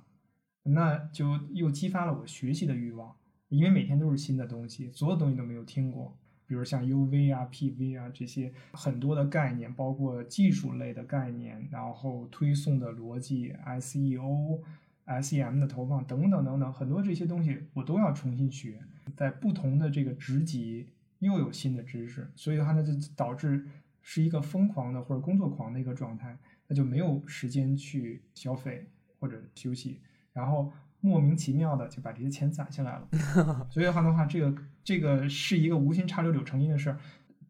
[0.63, 3.15] 那就又激发了我学习的欲望。
[3.51, 14.63] 因为每天都是新的东西，所有东西都没有听过，比如像 UV 啊、PV 啊这些很多的概念，包括技术类的概念，然后推送的逻辑、SEO、
[15.07, 18.81] SEM 的投放等等等等，很多这些东西我都要重新学。
[19.17, 20.89] 在不同的这个职级
[21.19, 23.67] 又有新的知识，所以的话呢，就导致
[24.01, 26.39] 是一个疯狂的或者工作狂的一个状态，
[26.69, 28.89] 那就没有时间去消费
[29.19, 30.01] 或者休息，
[30.33, 30.73] 然后。
[31.05, 33.09] 莫名其妙的就把这些钱攒下来了，
[33.69, 37.01] 所以的话的话，这个这个是一个无心插柳柳成荫的事儿，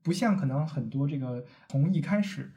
[0.02, 2.50] 不像可能很多这个从一开始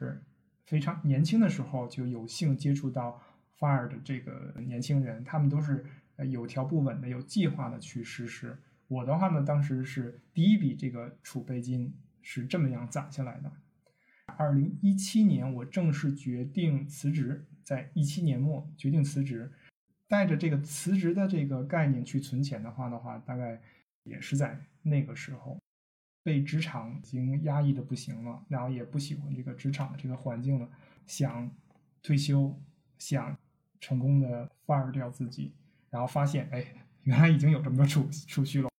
[0.63, 3.21] 非常年轻的时候就有幸接触到
[3.59, 5.85] fire 的这个年轻人，他们都是
[6.29, 8.57] 有条不紊的、有计划的去实施。
[8.87, 13.51] 我的话呢，当时是第一笔这个储备金是这么样攒下来的。
[14.37, 19.51] 二零一七年我正式决定辞职，在一七年末决定辞职。
[20.07, 23.59] 带着这个辞职的这个概念去存钱的话的话，大概
[24.03, 25.59] 也是在那个时候，
[26.21, 30.69] 被职场已经压抑的不行了，然后也不喜欢这个职场的这个环境了，
[31.07, 31.49] 想
[32.03, 32.55] 退休，
[32.99, 33.35] 想
[33.85, 35.53] 成功的 fire 掉自己，
[35.91, 36.65] 然后发现，哎，
[37.03, 38.69] 原来已经有这么多储储蓄了，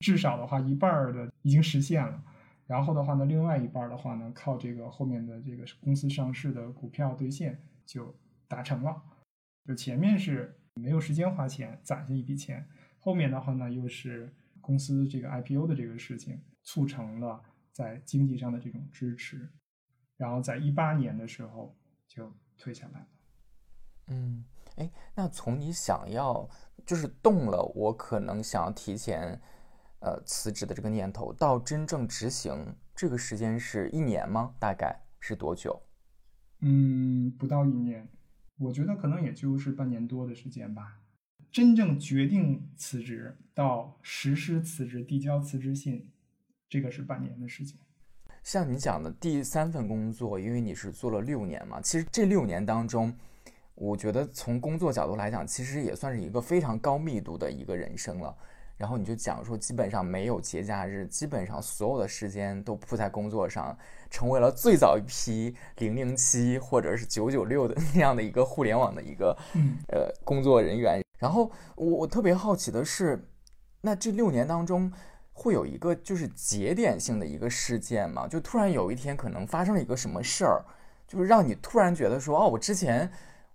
[0.00, 2.20] 至少的话一半的已经实现了，
[2.66, 8.12] 然后的话呢，另外一半的话呢，靠这个后面的这个公司上市的股票兑现就
[8.48, 9.00] 达成了，
[9.64, 10.56] 就前面是。
[10.74, 12.66] 没有时间花钱攒下一笔钱，
[13.00, 19.50] 后面的话呢，又是公司这个 IPO 的这个事情促成了在经济上的这种支持，
[20.16, 23.06] 然后在一八年的时候就退下来了。
[24.10, 24.44] 嗯，
[24.76, 26.48] 哎，那从你想要
[26.84, 29.40] 就是动了，我可能想要提前
[30.00, 34.54] 呃辞职的这个念头，到真正执行，这个时间是一年吗？
[34.58, 35.80] 大概是多久？
[36.60, 38.06] 嗯，不到一年。
[38.58, 40.98] 我觉得可能也就是半年多的时间吧。
[41.50, 46.10] 真正决定辞职到实施辞职、递交辞职信，
[46.68, 47.78] 这个是半年的时间。
[48.42, 53.12] 像你讲的第三份工作，因为你是做了六年嘛，其实这六年当中，
[53.80, 58.36] 我觉得从工作角度来讲，其实也算是一个非常高密度的一个人生了。
[58.76, 63.74] 然后你就讲说，基本上没有节假日，基本上所有的时间都扑在工作上，
[64.10, 69.34] 成为了最早一批零零七或者是九九六的那样的一个互联网的一个
[69.88, 71.02] 呃工作人员。
[71.18, 73.26] 然后我我特别好奇的是，
[73.80, 74.92] 那这六年当中
[75.32, 78.28] 会有一个就是节点性的一个事件吗？
[78.28, 80.62] 就突然有一天可能发生了一个什么事儿，
[81.06, 83.10] 就是让你突然觉得说，哦，我之前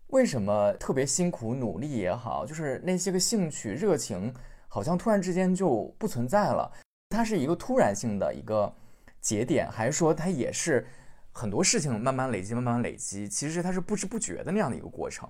[0.07, 4.33] 为什么特别辛苦努力也好，就是那些个兴趣热情。
[4.67, 6.69] 好像突然之间就不存在了，
[7.07, 8.75] 它是一个突然性的一个
[9.21, 10.85] 节点，还是说它也是
[11.31, 13.25] 很多事情慢慢累积、慢慢累积？
[13.25, 15.29] 其实它是不知不觉的那样的一个过程。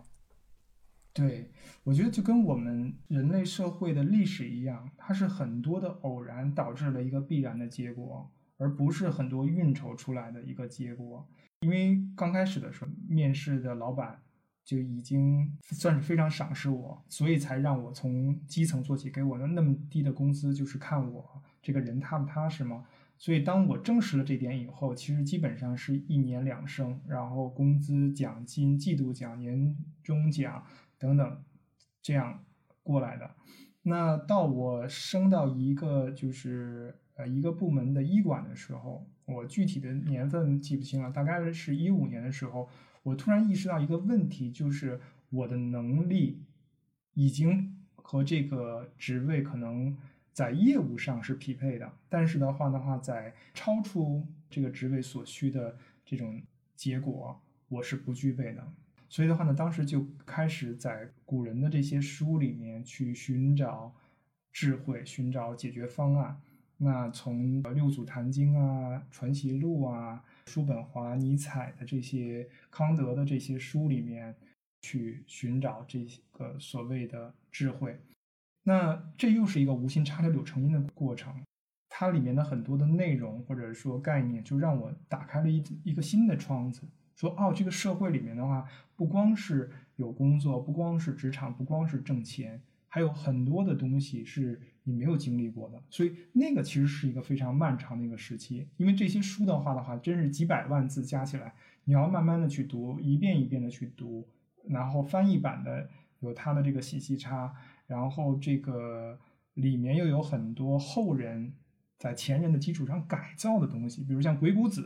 [1.13, 1.51] 对，
[1.83, 11.29] 我觉得就跟我们人类社会的历史一样，它是很多的偶然导致了一个必然的结果，而不是很多运筹出来的一个结果。
[11.59, 14.23] 因为刚开始的时候，面试的老板
[14.65, 22.83] 就已经算是非常赏识我，所以才让我从基层做起，给我的那么低的工资，就是看我这个人踏不踏实嘛。
[23.17, 30.61] 所以当我证实了这点以后，其实基本上是一年两升，然后工资、奖金、季度奖、年终奖。
[30.97, 31.43] 等等，
[32.01, 32.45] 这样
[32.81, 33.35] 过来的。
[33.83, 42.69] 那到我升到一个就是呃一个部门的医管的时候，我具体的年份记不清了，大概是一五年的时候，
[43.05, 46.41] 我突然意识到一个问题，就是我的能力
[47.13, 49.95] 已经和这个职位可能
[50.33, 56.41] 在业务上是匹配的，但是的话的话，在超出这个职位所需的这种
[56.75, 57.39] 结果，
[57.69, 58.67] 我是不具备的。
[59.07, 63.93] 所以的话呢，当时就开始在古人的这些书里面去寻找
[64.51, 66.41] 智慧，寻找解决方案。
[66.77, 74.35] 那从六祖坛经啊、传习录啊、叔本华、尼采的这些、康德的这些书里面
[74.81, 77.99] 去寻找这个所谓的智慧。
[78.63, 81.43] 那这又是一个无心插柳柳成荫的过程。
[81.89, 86.81] 它里面的很多的内容或者说概念，就让我打开了一一个新的窗子。
[87.15, 95.83] 说哦，这个社会里面的话，不光是有工作，不光是职场，不光是挣钱，还有很多的东西是你没有经历过的。
[95.89, 104.25] 所以那个其实是一个非常漫长的一个时期，因为这些书的话的话，真是几百万字加起来，你要慢慢的去读，一遍一遍的去读，
[104.69, 105.89] 然后翻译版的
[106.21, 107.53] 有它的这个信息差，
[107.85, 109.19] 然后这个
[109.55, 111.53] 里面又有很多后人
[111.99, 114.81] 在前人的基础上改造的东西，比如像《鬼谷子》。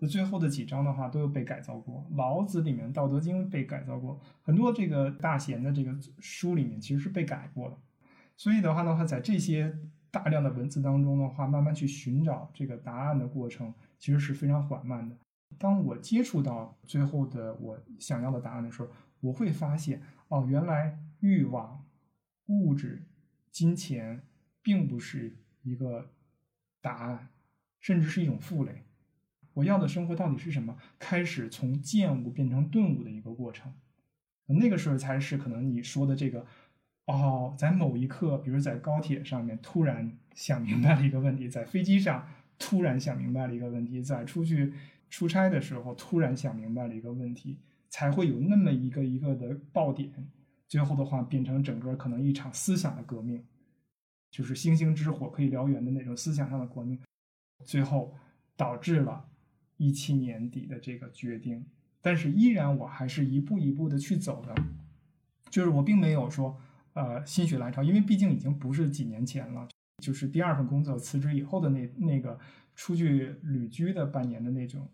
[0.00, 7.76] 的最后的几章的话都有被改造过，《老子》里面《道德经》被改造过，很多这个大贤的这个书里面其实是被改过的。
[8.38, 9.76] 所以的话的话，在这些
[10.12, 15.16] 大量的文字当中的话，慢慢去寻找这个答案的过程，其实是非常缓慢的。
[15.58, 18.88] 当我接触到最后的我想要的答案的时候，
[19.20, 21.84] 我会发现，哦，原来欲望、
[22.46, 23.02] 物质、
[23.50, 24.22] 金钱
[24.62, 26.12] 并不是一个
[26.80, 27.30] 答案，
[27.80, 28.84] 甚至是一种负累。
[29.54, 30.78] 我要的生活到底是什么？
[31.00, 33.74] 开始从见悟变成顿悟的一个过程，
[34.46, 36.46] 那个时候才是可能你说的这个
[37.08, 44.72] 哦，在某一刻，比如在高铁上面突然想明白了一个问题，在飞机上突然想明白了一个问题，在出去
[45.08, 47.56] 出差的时候突然想明白了一个问题，
[47.88, 50.12] 才会有那么一个一个的爆点，
[50.68, 53.42] 最后的话变成整个可能一场思想的革命，
[54.30, 57.00] 就是星星之火可以燎原的那种思想上的革命，
[57.64, 58.14] 最后
[58.56, 59.24] 导致了。
[59.80, 61.64] 一七年底的这个决定，
[62.02, 64.52] 但是依然我还是一步一步的去走的，
[65.50, 66.60] 就是我并没有说
[66.98, 69.68] 呃心血来潮，因为毕竟已经不是几年前了，
[70.02, 72.38] 就是第二份工作辞职以后的那那个
[72.74, 74.88] 出去旅居的半年的那种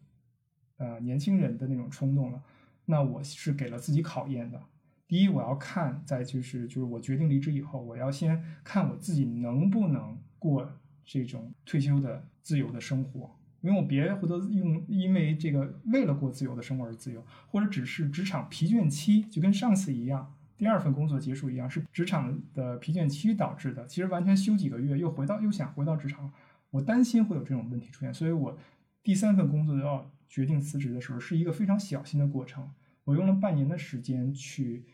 [0.77, 2.43] 呃年轻人的那种冲动了。
[2.85, 4.61] 那我是给了自己考验的，
[5.09, 10.71] 第一我要看，再就是就是我决定离职以后，我要先看我自己能不能过
[11.05, 13.35] 这种退休的自由的生活。
[13.63, 23.87] 因为我别回头用，因为这个为了过自由的生活而自由，或者只是职场疲倦期，就跟上次一样，第二份工作结束一样，是职场的疲倦期导致的。
[23.87, 26.33] 其实完全休几个月又回到又想回到职场，
[26.71, 28.57] 我担心会有这种问题出现，所以我
[29.03, 32.71] 第三份工作要决定辞职的时候，是一个非常小心的过程。
[33.05, 34.85] 我用了半年的时间去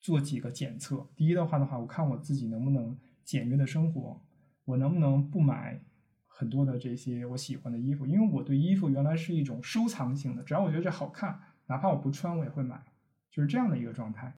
[0.00, 1.06] 做几个检测。
[1.14, 4.20] 第一的话的话，我看我自己能不能简约的生活，
[4.64, 5.80] 我能不能不买。
[6.34, 12.82] 很多的这些我喜欢的衣服，因为我对衣服原来是一种收藏性的，只要我觉得这好看，哪怕我不穿我也会买，
[13.30, 14.34] 就是这样的一个状态。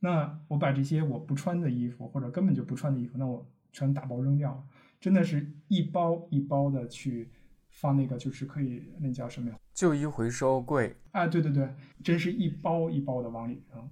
[0.00, 4.64] 那我把这些我不穿的衣服或者根本就不穿的衣服，那我全打包扔掉了，
[5.00, 7.30] 真的是一包一包的去
[7.70, 9.56] 放那个，就是可以那叫什么呀？
[9.72, 10.94] 旧衣回收柜。
[11.12, 13.90] 啊，对对对，真是一包一包的往里扔。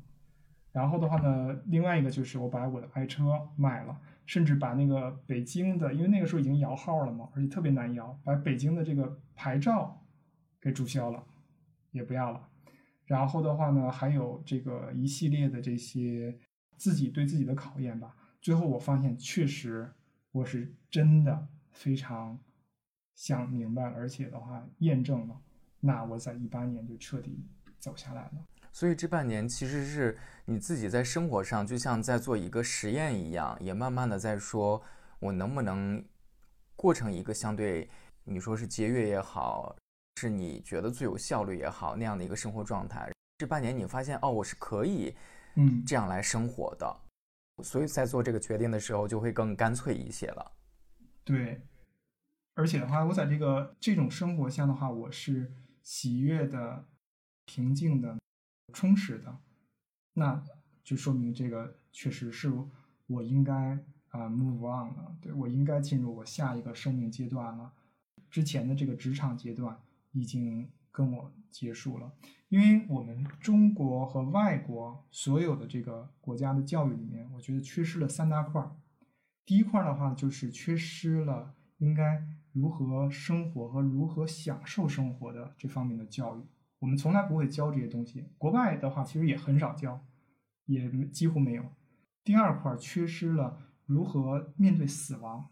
[0.73, 3.99] 然后的话呢，另外一个就是我把我的爱车卖了。
[4.25, 10.01] 甚至把那个北京的，因为那个时候已经摇号了嘛，而且特别难摇，把北京的这个牌照
[10.61, 11.25] 给注销了，
[11.91, 12.49] 也不要了。
[13.13, 16.35] 然后的话呢，还有这个一系列的这些
[16.79, 18.17] 自己对自己的考验吧。
[18.41, 19.87] 最后我发现，确实
[20.31, 22.41] 我是真的非常
[23.15, 25.39] 想明白，而且的话验证了，
[25.79, 27.45] 那我在一八年就彻底
[27.79, 28.33] 走下来了。
[28.73, 34.83] 所以这半年其实是你自己在生活上，就像在做一个实验一样，也慢慢的在说，
[35.19, 36.03] 我能不能
[36.77, 37.91] 过成一个相对
[38.25, 39.77] 你说是节约也好，
[40.17, 43.11] 是你觉得最有效率也好那样的一个生活状态。
[43.39, 45.15] 这半年你发现哦，我是可以
[45.57, 46.97] 嗯，这样来生活的，
[47.63, 50.53] 所以在做这个决定的时候就会更干脆一些了。
[51.25, 51.61] 对，
[52.55, 55.53] 而且的话，我在这个这种生活下的话，我是
[55.83, 56.85] 喜悦的、
[57.45, 58.17] 平静的、
[58.73, 59.39] 充实的，
[60.13, 60.43] 那
[60.85, 62.53] 就说明这个确实是
[63.07, 63.55] 我应该
[64.09, 67.73] 啊 move on 了，对我应该进入我下一个生命阶段了。
[68.31, 69.79] 之前的这个职场阶段
[70.13, 72.13] 已经跟我结束了，
[72.49, 78.77] 因为我们中国和外国所有的这个国家的教育里面，我觉得缺失了三大块儿。
[79.45, 86.43] 第一块儿的话，就是缺失了应该如何生活和如何享受生活的这方面的教育。
[86.79, 90.05] 我们从来不会教这些东西，国外的话其实也很少教，
[90.67, 91.65] 也几乎没有。
[92.25, 95.49] 第二块缺失了如何面对死亡，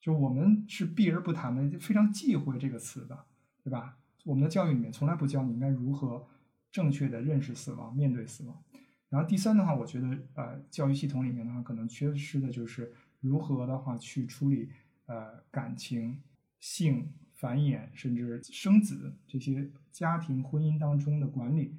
[0.00, 3.26] 就我们是避而不谈的，就非常忌讳这个词的，
[3.62, 3.96] 对吧？
[4.24, 6.26] 我们的教育里面从来不教你应该如何
[6.70, 8.62] 正确的认识死亡、面对死亡。
[9.08, 14.70] 然后第三的话，我觉得呃，教育系统里面的话，可能缺失的就是如何的话去处理
[15.06, 16.22] 呃感情、
[16.60, 21.76] 性、繁衍，甚至生子这些家庭婚姻当中的管理，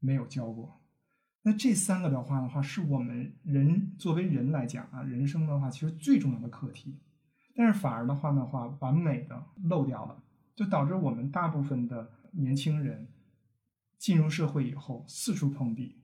[0.00, 0.80] 没有教过。
[1.42, 6.98] 那这三个的话的话，是我们人作为人来讲啊，人生的话其实最重要的课题，
[7.54, 10.23] 但是反而的话的话，完美的漏掉了，
[10.54, 13.08] 就导致我们大部分的年轻人
[13.98, 15.96] 进入社会以后四处碰壁。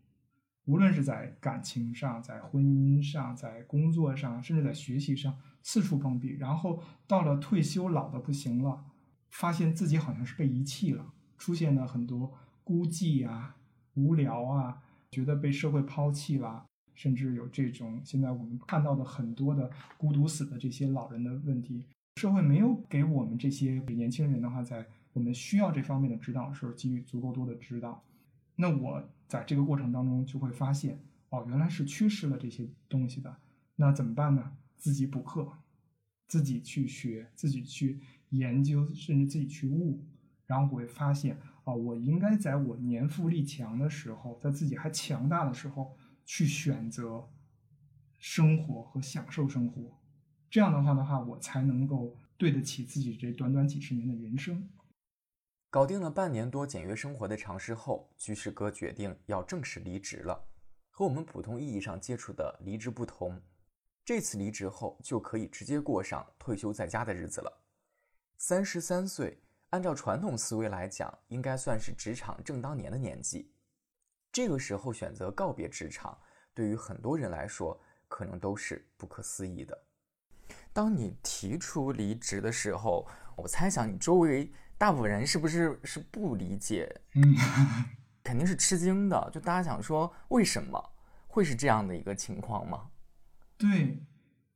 [0.67, 6.37] 无论是在感情上、在婚姻上、在工作上，甚至在学习上，四处碰壁。
[6.39, 8.85] 然后到了退休老的不行了，
[9.31, 12.33] 发现自己好像是被遗弃了，出现了很多
[12.63, 13.57] 孤寂啊、
[13.95, 21.87] 无聊啊，觉得被社会抛弃了，甚至有这种现在我们看到的很多的孤独死的这些老人的问题。
[22.21, 28.05] 社会没有给我们这些年轻人的话，在我们需要这方面的指导的时候，给予足够多的指导。
[28.57, 31.01] 那我在这个过程当中就会发现，
[31.31, 33.35] 哦，原来是缺失了这些东西的。
[33.77, 34.53] 那怎么办呢？
[34.77, 35.51] 自己补课，
[36.29, 37.99] 自己去学，自己去
[38.29, 40.05] 研究，甚至自己去悟。
[40.45, 45.97] 然后我会发现，哦，我应该在我年富力强的时候，在自己还强大的时候，
[46.27, 47.31] 去选择
[48.19, 50.00] 生活和享受生活。
[50.51, 54.69] 这样的话的话，我才能够对得起自己这短短几十年的人生。
[55.71, 60.49] 搞定了半年多简约生活的尝试后，居士哥决定要正式离职了。
[60.91, 63.41] 和我们普通意义上接触的离职不同，
[64.05, 67.63] 这次离职后就可以直接过上退休在家的日子了。
[68.37, 73.55] 三十三岁，按照传统思维来讲，应该算是职场正当年的年纪。
[74.33, 76.19] 这个时候选择告别职场，
[76.53, 79.87] 对于很多人来说，可能都是不可思议的。
[80.73, 83.07] 当你提出离职的时候，
[83.37, 84.53] 我猜想你周围。
[84.79, 87.03] 大部分人是不是是不理解？
[87.15, 87.23] 嗯，
[88.25, 89.31] 肯定是吃惊的。
[89.31, 90.83] 就大家想说，为什么
[91.27, 92.89] 会是这样的一个情况吗？
[93.59, 93.99] 对，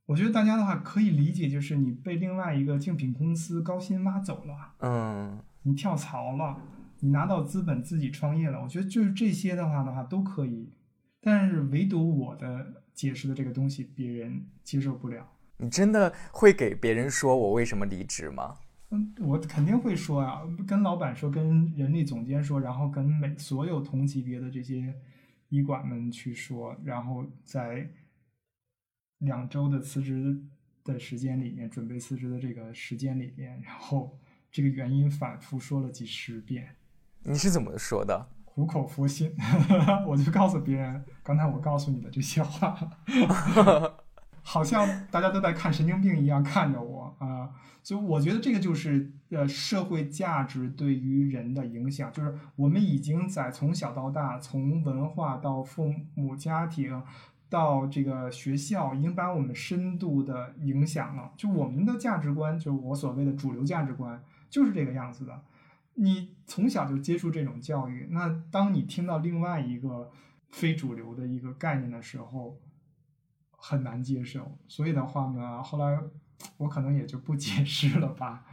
[0.06, 6.58] 我觉得大家的话可以理解，就是你被另外一个竞品公司高薪挖走了，嗯，你跳槽了，
[7.00, 8.62] 你拿到资本自己创业了。
[8.62, 10.72] 我觉得就是这些的话的话都可以，
[11.20, 15.33] 但是唯独我的解释的这个东西，别人接受不了。
[15.64, 18.58] 你真的会给别人说我为什么离职吗？
[18.90, 24.94] 嗯我肯定会说啊，跟老板说，跟人力总监说，然后跟每所有同级别的这些
[25.48, 27.90] 医管们去说，然后在
[29.18, 30.38] 两周的辞职
[30.84, 34.16] 的时间里面，准备辞职的这个时间里面，然后
[34.52, 36.76] 这个原因反复说了几十遍。
[37.22, 38.28] 你是怎么说的？
[38.44, 39.34] 苦口婆心，
[40.06, 42.78] 我就告诉别人，刚才我告诉你的这些话。
[44.46, 47.50] 好像大家都在看神经病一样看着我啊，
[47.82, 57.02] 所以我觉得这个就是呃社会价值对于人的影响，就是我们已经在从小到大，从文化到父母家庭，
[57.48, 61.32] 到这个学校，已经把我们深度的影响了。
[61.36, 65.42] 就我们的价值观，就是我所谓的主流价值观，就是这个样子的。
[65.94, 70.10] 你从小就接触这种教育，那当你听到另外一个
[70.50, 72.58] 非主流的一个概念的时候，
[73.66, 75.98] 很难接受，所以的话呢，后来
[76.58, 78.44] 我可能也就不解释了吧，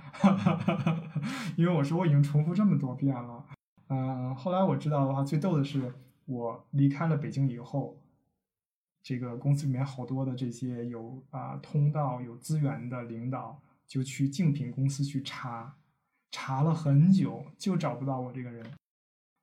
[1.57, 3.45] 因为我说我已经重复这么多遍了。
[3.89, 5.93] 嗯，后来我知道的话，最逗的是
[6.23, 8.01] 我离开了北京以后，
[9.03, 15.75] 这个公司里面好多的这些有啊通道、有资源的领导就去竞品公司去查，
[16.31, 18.65] 查了很久就找不到我这个人。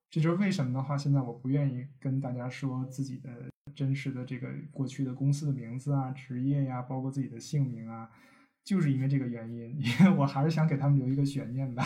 [0.08, 3.28] 这就是为什么的话，现在我不愿意跟大家说自己的
[3.74, 8.08] 真实的这个过去的公司的名字啊、职业呀，包括自己的姓名啊，
[8.64, 11.82] 就是因为这个原因， 因为我还是想给他们留一个悬念的，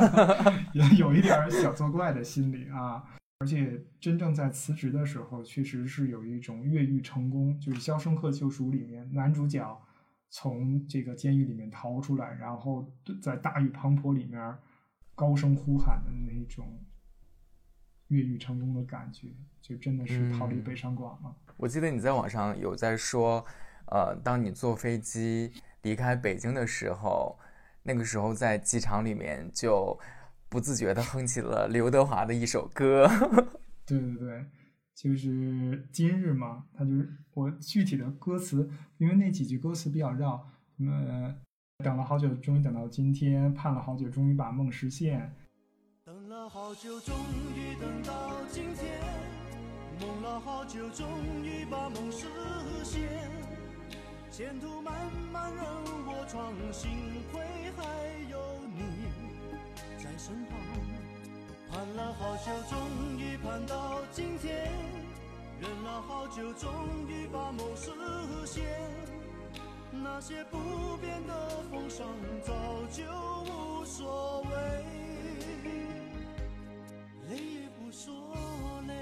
[0.72, 3.02] 也有一点小作怪的心理啊。
[3.38, 9.78] 而且真正在辞职的时候，确实是有一种越狱成功，就是《肖申克救赎》里面男主角
[10.30, 12.90] 从这个监狱里面逃出来，然后
[13.20, 14.56] 在大雨滂沱里面
[15.14, 16.82] 高声呼喊的那种
[18.08, 19.28] 越狱成功的感觉，
[19.60, 21.34] 就真的是逃离北上广了。
[21.56, 23.44] 我记得你在网上有在说，
[23.86, 25.52] 呃，当你坐飞机
[25.82, 27.38] 离开北京的时候，
[27.82, 29.98] 那个时候在机场里面就。
[30.48, 33.10] 不自觉地哼起了刘德华的一首歌。
[33.84, 34.46] 对对对，
[34.94, 41.34] 就是今日嘛，他就是我具体的歌词，因为那几句歌词比较绕，什么
[41.78, 45.34] 等了好久，终于等到今天，盼了好久，终于把梦实现。
[46.46, 47.12] 了好久，终
[47.56, 49.00] 于等到今天，
[50.00, 51.04] 梦了好久，终
[51.42, 52.28] 于把梦实
[52.84, 53.02] 现。
[54.30, 54.94] 前途漫
[55.32, 55.64] 漫任
[56.06, 56.88] 我闯，幸
[57.32, 57.42] 亏
[57.76, 57.84] 还
[58.30, 58.38] 有
[58.76, 58.80] 你
[59.98, 60.16] 在。
[60.16, 60.56] 身旁，
[61.68, 64.70] 盼了好久，终于盼到今天；
[65.60, 66.70] 忍了好久，终
[67.08, 67.90] 于把梦实
[68.46, 68.62] 现。
[69.90, 72.06] 那些不变的风霜，
[72.44, 72.54] 早
[72.92, 73.02] 就
[73.50, 74.46] 无所谓，
[77.28, 78.14] 累也不说
[78.86, 78.94] 累。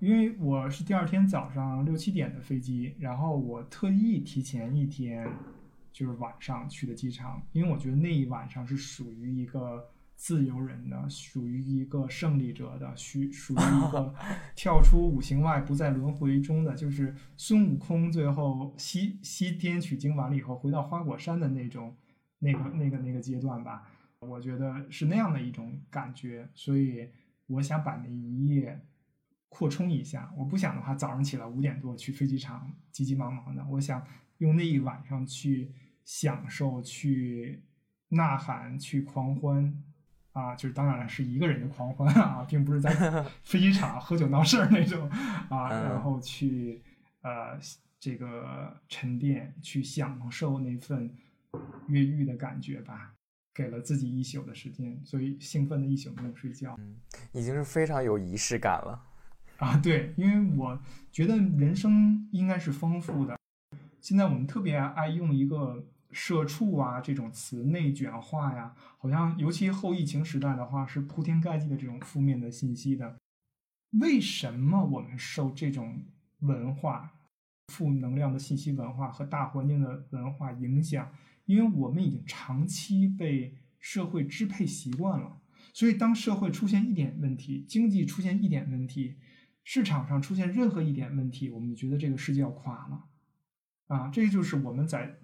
[0.00, 5.28] 因为我是第二天早上六七点的飞机，然后我特意提前一天。
[5.96, 14.14] 就是晚上去的机场，因为我觉得那一晚上是属于一个自由人的，属于一个胜利者的，属属于一个
[14.54, 21.96] 跳出五行外不在轮回中的，就是孙悟空最后西西天取经完了以后回到花果山的那种
[22.40, 23.88] 那个那个那个阶段吧，
[24.20, 27.08] 我觉得是那样的一种感觉，所以
[27.46, 28.86] 我想把那一夜
[29.48, 34.06] 扩充一下，我不想的话早上起来五点多去飞机场急急忙忙的，我想
[34.38, 35.72] 用那一晚上去。
[36.06, 37.64] 享受去
[38.10, 39.82] 呐喊去狂欢
[40.30, 42.94] 啊，就是当然了，是一个人的狂欢啊，并不是在
[43.42, 45.10] 飞机场喝酒闹事儿那种
[45.50, 46.80] 啊，然后去
[47.22, 47.58] 呃
[47.98, 51.12] 这个沉淀，去享受那份
[51.88, 53.15] 越狱的感觉吧。
[53.56, 56.96] 给了自己一宿的时间，所以兴奋的一宿没有睡觉，嗯，
[57.32, 59.02] 已经是非常有仪式感了
[59.56, 59.76] 啊。
[59.78, 60.78] 对，因为我
[61.10, 63.38] 觉得人生应该是丰富的。
[64.00, 65.86] 现在我们特别爱用一个。
[66.12, 73.16] 社畜啊，这种词内卷化呀，好像尤其后疫情时代的话，是铺天盖地的这种负面的信息的。
[74.00, 76.06] 为什么我们受这种
[76.38, 77.12] 文化、
[77.66, 81.06] 负能量的信息文化和大环境的文化影响？
[81.46, 85.40] 因为我们已经长期被社会支配习惯了，
[85.72, 89.16] 所以当社会出现一点问题，经济出现一点问题，
[89.64, 93.04] 市场上出现任何一点问题，我们就觉得这个世界要垮了。
[93.86, 95.18] 啊，这就是我们在。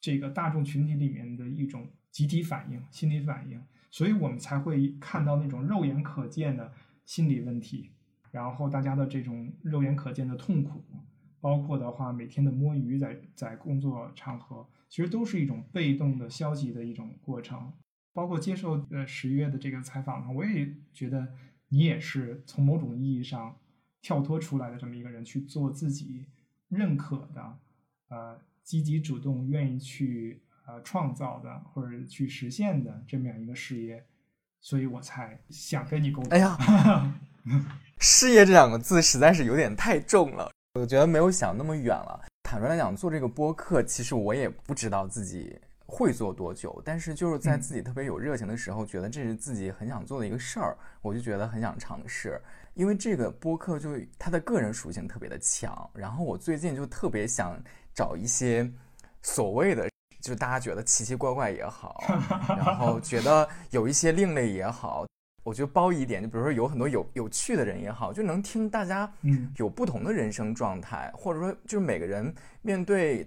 [0.00, 3.58] 这个大众群体里面的一种集体反应、心理反应，
[3.90, 6.70] 所以我们才会看到那种肉眼可见的
[7.06, 7.88] 心理问题，
[8.30, 10.84] 然后大家的这种肉眼可见的痛苦，
[11.44, 17.70] 包括的话每天的摸鱼，在在工作场合，其实都是一种被动的、消极的一种过程。
[18.14, 21.28] 包括接受呃十月的这个采访呢，我也觉得
[21.68, 23.54] 你也是从某种意义上
[24.00, 26.24] 跳脱出来的这么一个人，去做自己
[26.68, 27.58] 认可的，
[28.08, 28.40] 呃。
[28.64, 34.02] 积极主动、愿意去呃创造的或者去实现的这么样一个事业，
[34.58, 36.30] 所以我才想跟你沟通。
[36.30, 36.56] 哎呀，
[38.00, 42.20] 事业这两个字实在是有点太重了，我觉得没有想那么远了。
[42.42, 45.56] 坦率来讲，做这个播客，其实我也不知道自己
[45.86, 52.40] 会做多久，但是就是在自己特别有热情的时候，觉得这是自己很想做的一个事儿，我就觉得很想尝试。
[52.74, 57.56] 因为这个播客就它的个人属性特别的强，然后我最近就特别想。
[57.96, 58.68] 找一些
[59.22, 59.88] 所谓的，
[60.20, 62.02] 就大家觉得奇奇怪怪也好，
[62.48, 65.06] 然后觉得有一些另类也好，
[65.44, 69.08] 我觉得褒义一点，就比如说有很多有有趣的人也好，就能听大家
[69.56, 73.24] 有不同的人生状态，或者说就是每个人面对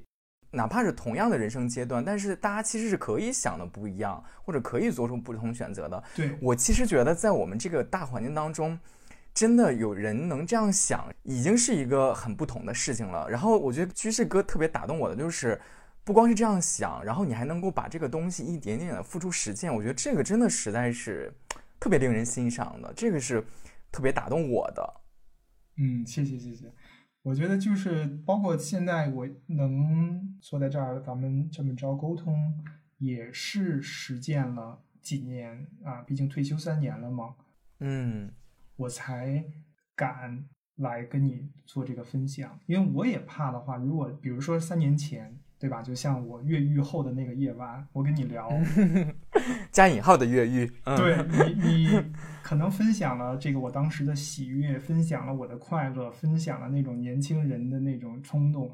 [0.52, 6.04] 哪怕是同样的人生阶段，但是大家其实是可以想的不一样，或者可以做出不同选择的。
[6.14, 8.78] 对我其实觉得在我们这个大环境当中。
[9.34, 13.30] 真的有人能这样想，已经是一个很不同的事情了。
[13.30, 15.62] 然后我觉得居士哥特别打动我的，就是
[16.04, 19.72] 不光是这样想，然后你还能够把这个东西一点点的付出实践。
[19.72, 21.32] 我觉得这个真的实在是
[21.88, 23.42] 特别令人欣赏的，这个是
[23.94, 25.02] 特别打动我的。
[25.78, 26.70] 嗯，谢谢谢谢。
[27.22, 32.62] 我觉得就是包括现在我能坐在这儿，咱们这么着沟通，
[32.98, 37.36] 也是实践了几年啊，毕竟退休三年了嘛。
[37.80, 38.34] 嗯。
[38.76, 39.46] 我才
[39.96, 45.82] 敢来跟你做这个分享，因为我也怕的话，如果比如说三年前，对吧？
[45.82, 48.50] 就像我越狱后的那个夜晚，我跟你聊，
[49.72, 50.72] 加引号的越狱。
[50.84, 51.18] 对
[51.58, 52.04] 你，你
[52.44, 58.72] 可能分享了这个我当时的喜悦，分享了我的快乐，分享了那种年轻人的那种冲动。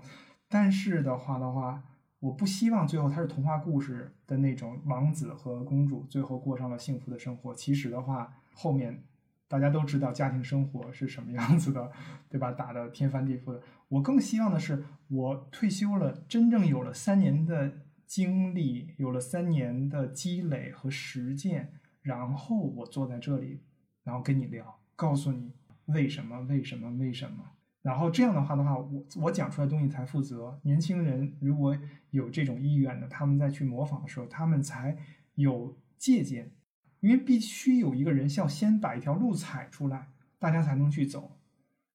[0.49, 1.81] 但是的话的话，
[2.19, 7.55] 我不希望最后他是童话故事的那种王子和公主最后过上了幸福的生活。
[7.55, 9.03] 其实的话，后面
[9.47, 11.91] 大家都知道家庭生活是什么样子的，
[12.29, 12.51] 对吧？
[12.51, 13.61] 打的天翻地覆的。
[13.93, 17.79] 我更希望的是，我退休了，真正有了三年的。
[18.05, 21.73] 经历有了三年的积累和实践，
[22.03, 23.61] 然后我坐在这里，
[24.03, 25.51] 然后跟你聊，告诉你
[25.85, 27.43] 为什么，为什么，为什么。
[27.81, 30.59] 然后这样的话的话，我我讲出来东西才负责。
[30.61, 31.75] 年轻人如果
[32.11, 34.95] 有这种意愿的，他们再去模仿的时候，他们才
[35.33, 36.51] 有借鉴。
[36.99, 41.39] 因为必须有一个人要先把一条路踩出来，大家才能去走。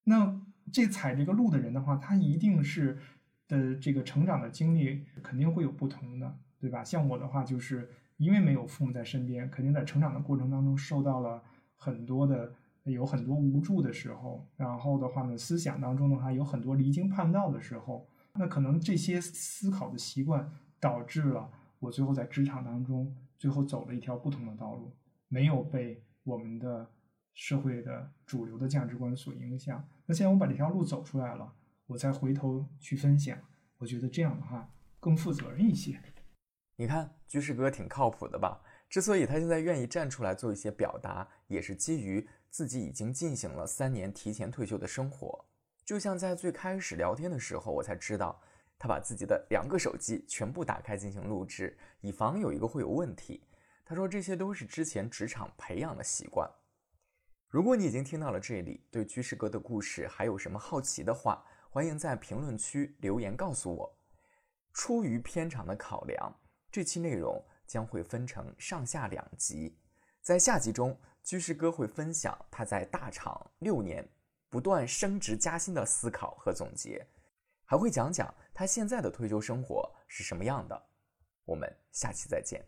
[0.02, 0.40] 那
[0.72, 2.98] 这踩这个路的人的话，他一定是。
[3.50, 6.84] 的这个成长的经历肯定会有不同的，对吧？
[6.84, 7.88] 像我的话，就是
[8.18, 11.42] 因为没有父母在身边，肯定在成长的过程当中受到了
[11.74, 12.52] 很多的，
[12.84, 14.46] 有很多无助的时候。
[14.58, 18.06] 然后的话呢，思想当中的话有很多离经叛道的时候。
[18.34, 24.92] 那可能这些思考的习惯导致了我最后在职场当中最后走了一条不同的道路，
[25.28, 26.86] 没有被我们的
[27.38, 29.88] 社会的主流的价值观所影响。
[30.06, 31.54] 那现在我把这条路走出来了。
[31.86, 33.38] 我再回头去分享，
[33.78, 34.68] 我觉得这样的话
[34.98, 35.98] 更负责任一些。
[36.74, 38.60] 你看，居士哥挺靠谱的吧？
[38.90, 45.46] 之所以他现在愿意站出来做一些表达，也是基于自己已经进行了三年提前退休的生活。
[45.84, 48.38] 就像在最开始聊天的时候，我才知道
[48.78, 53.44] 他把自己的两个手机全部打开进行录制，以防有一个会有问题。
[53.84, 56.46] 他说这些都是之前职场培养的习惯。
[57.48, 63.98] 如果你已经听到了这里，对居士哥的故事还有什么好奇的话，欢迎在评论区留言告诉我。
[64.74, 66.30] 出于片长的考量，
[66.70, 69.78] 这期内容将会分成上下两集。
[70.20, 74.06] 在下集中，居士哥会分享他在大厂六年
[74.50, 77.06] 不断升职加薪的思考和总结，
[77.64, 80.86] 还会讲讲他现在的退休生活是什么样的。
[81.46, 82.62] 我们下期再见。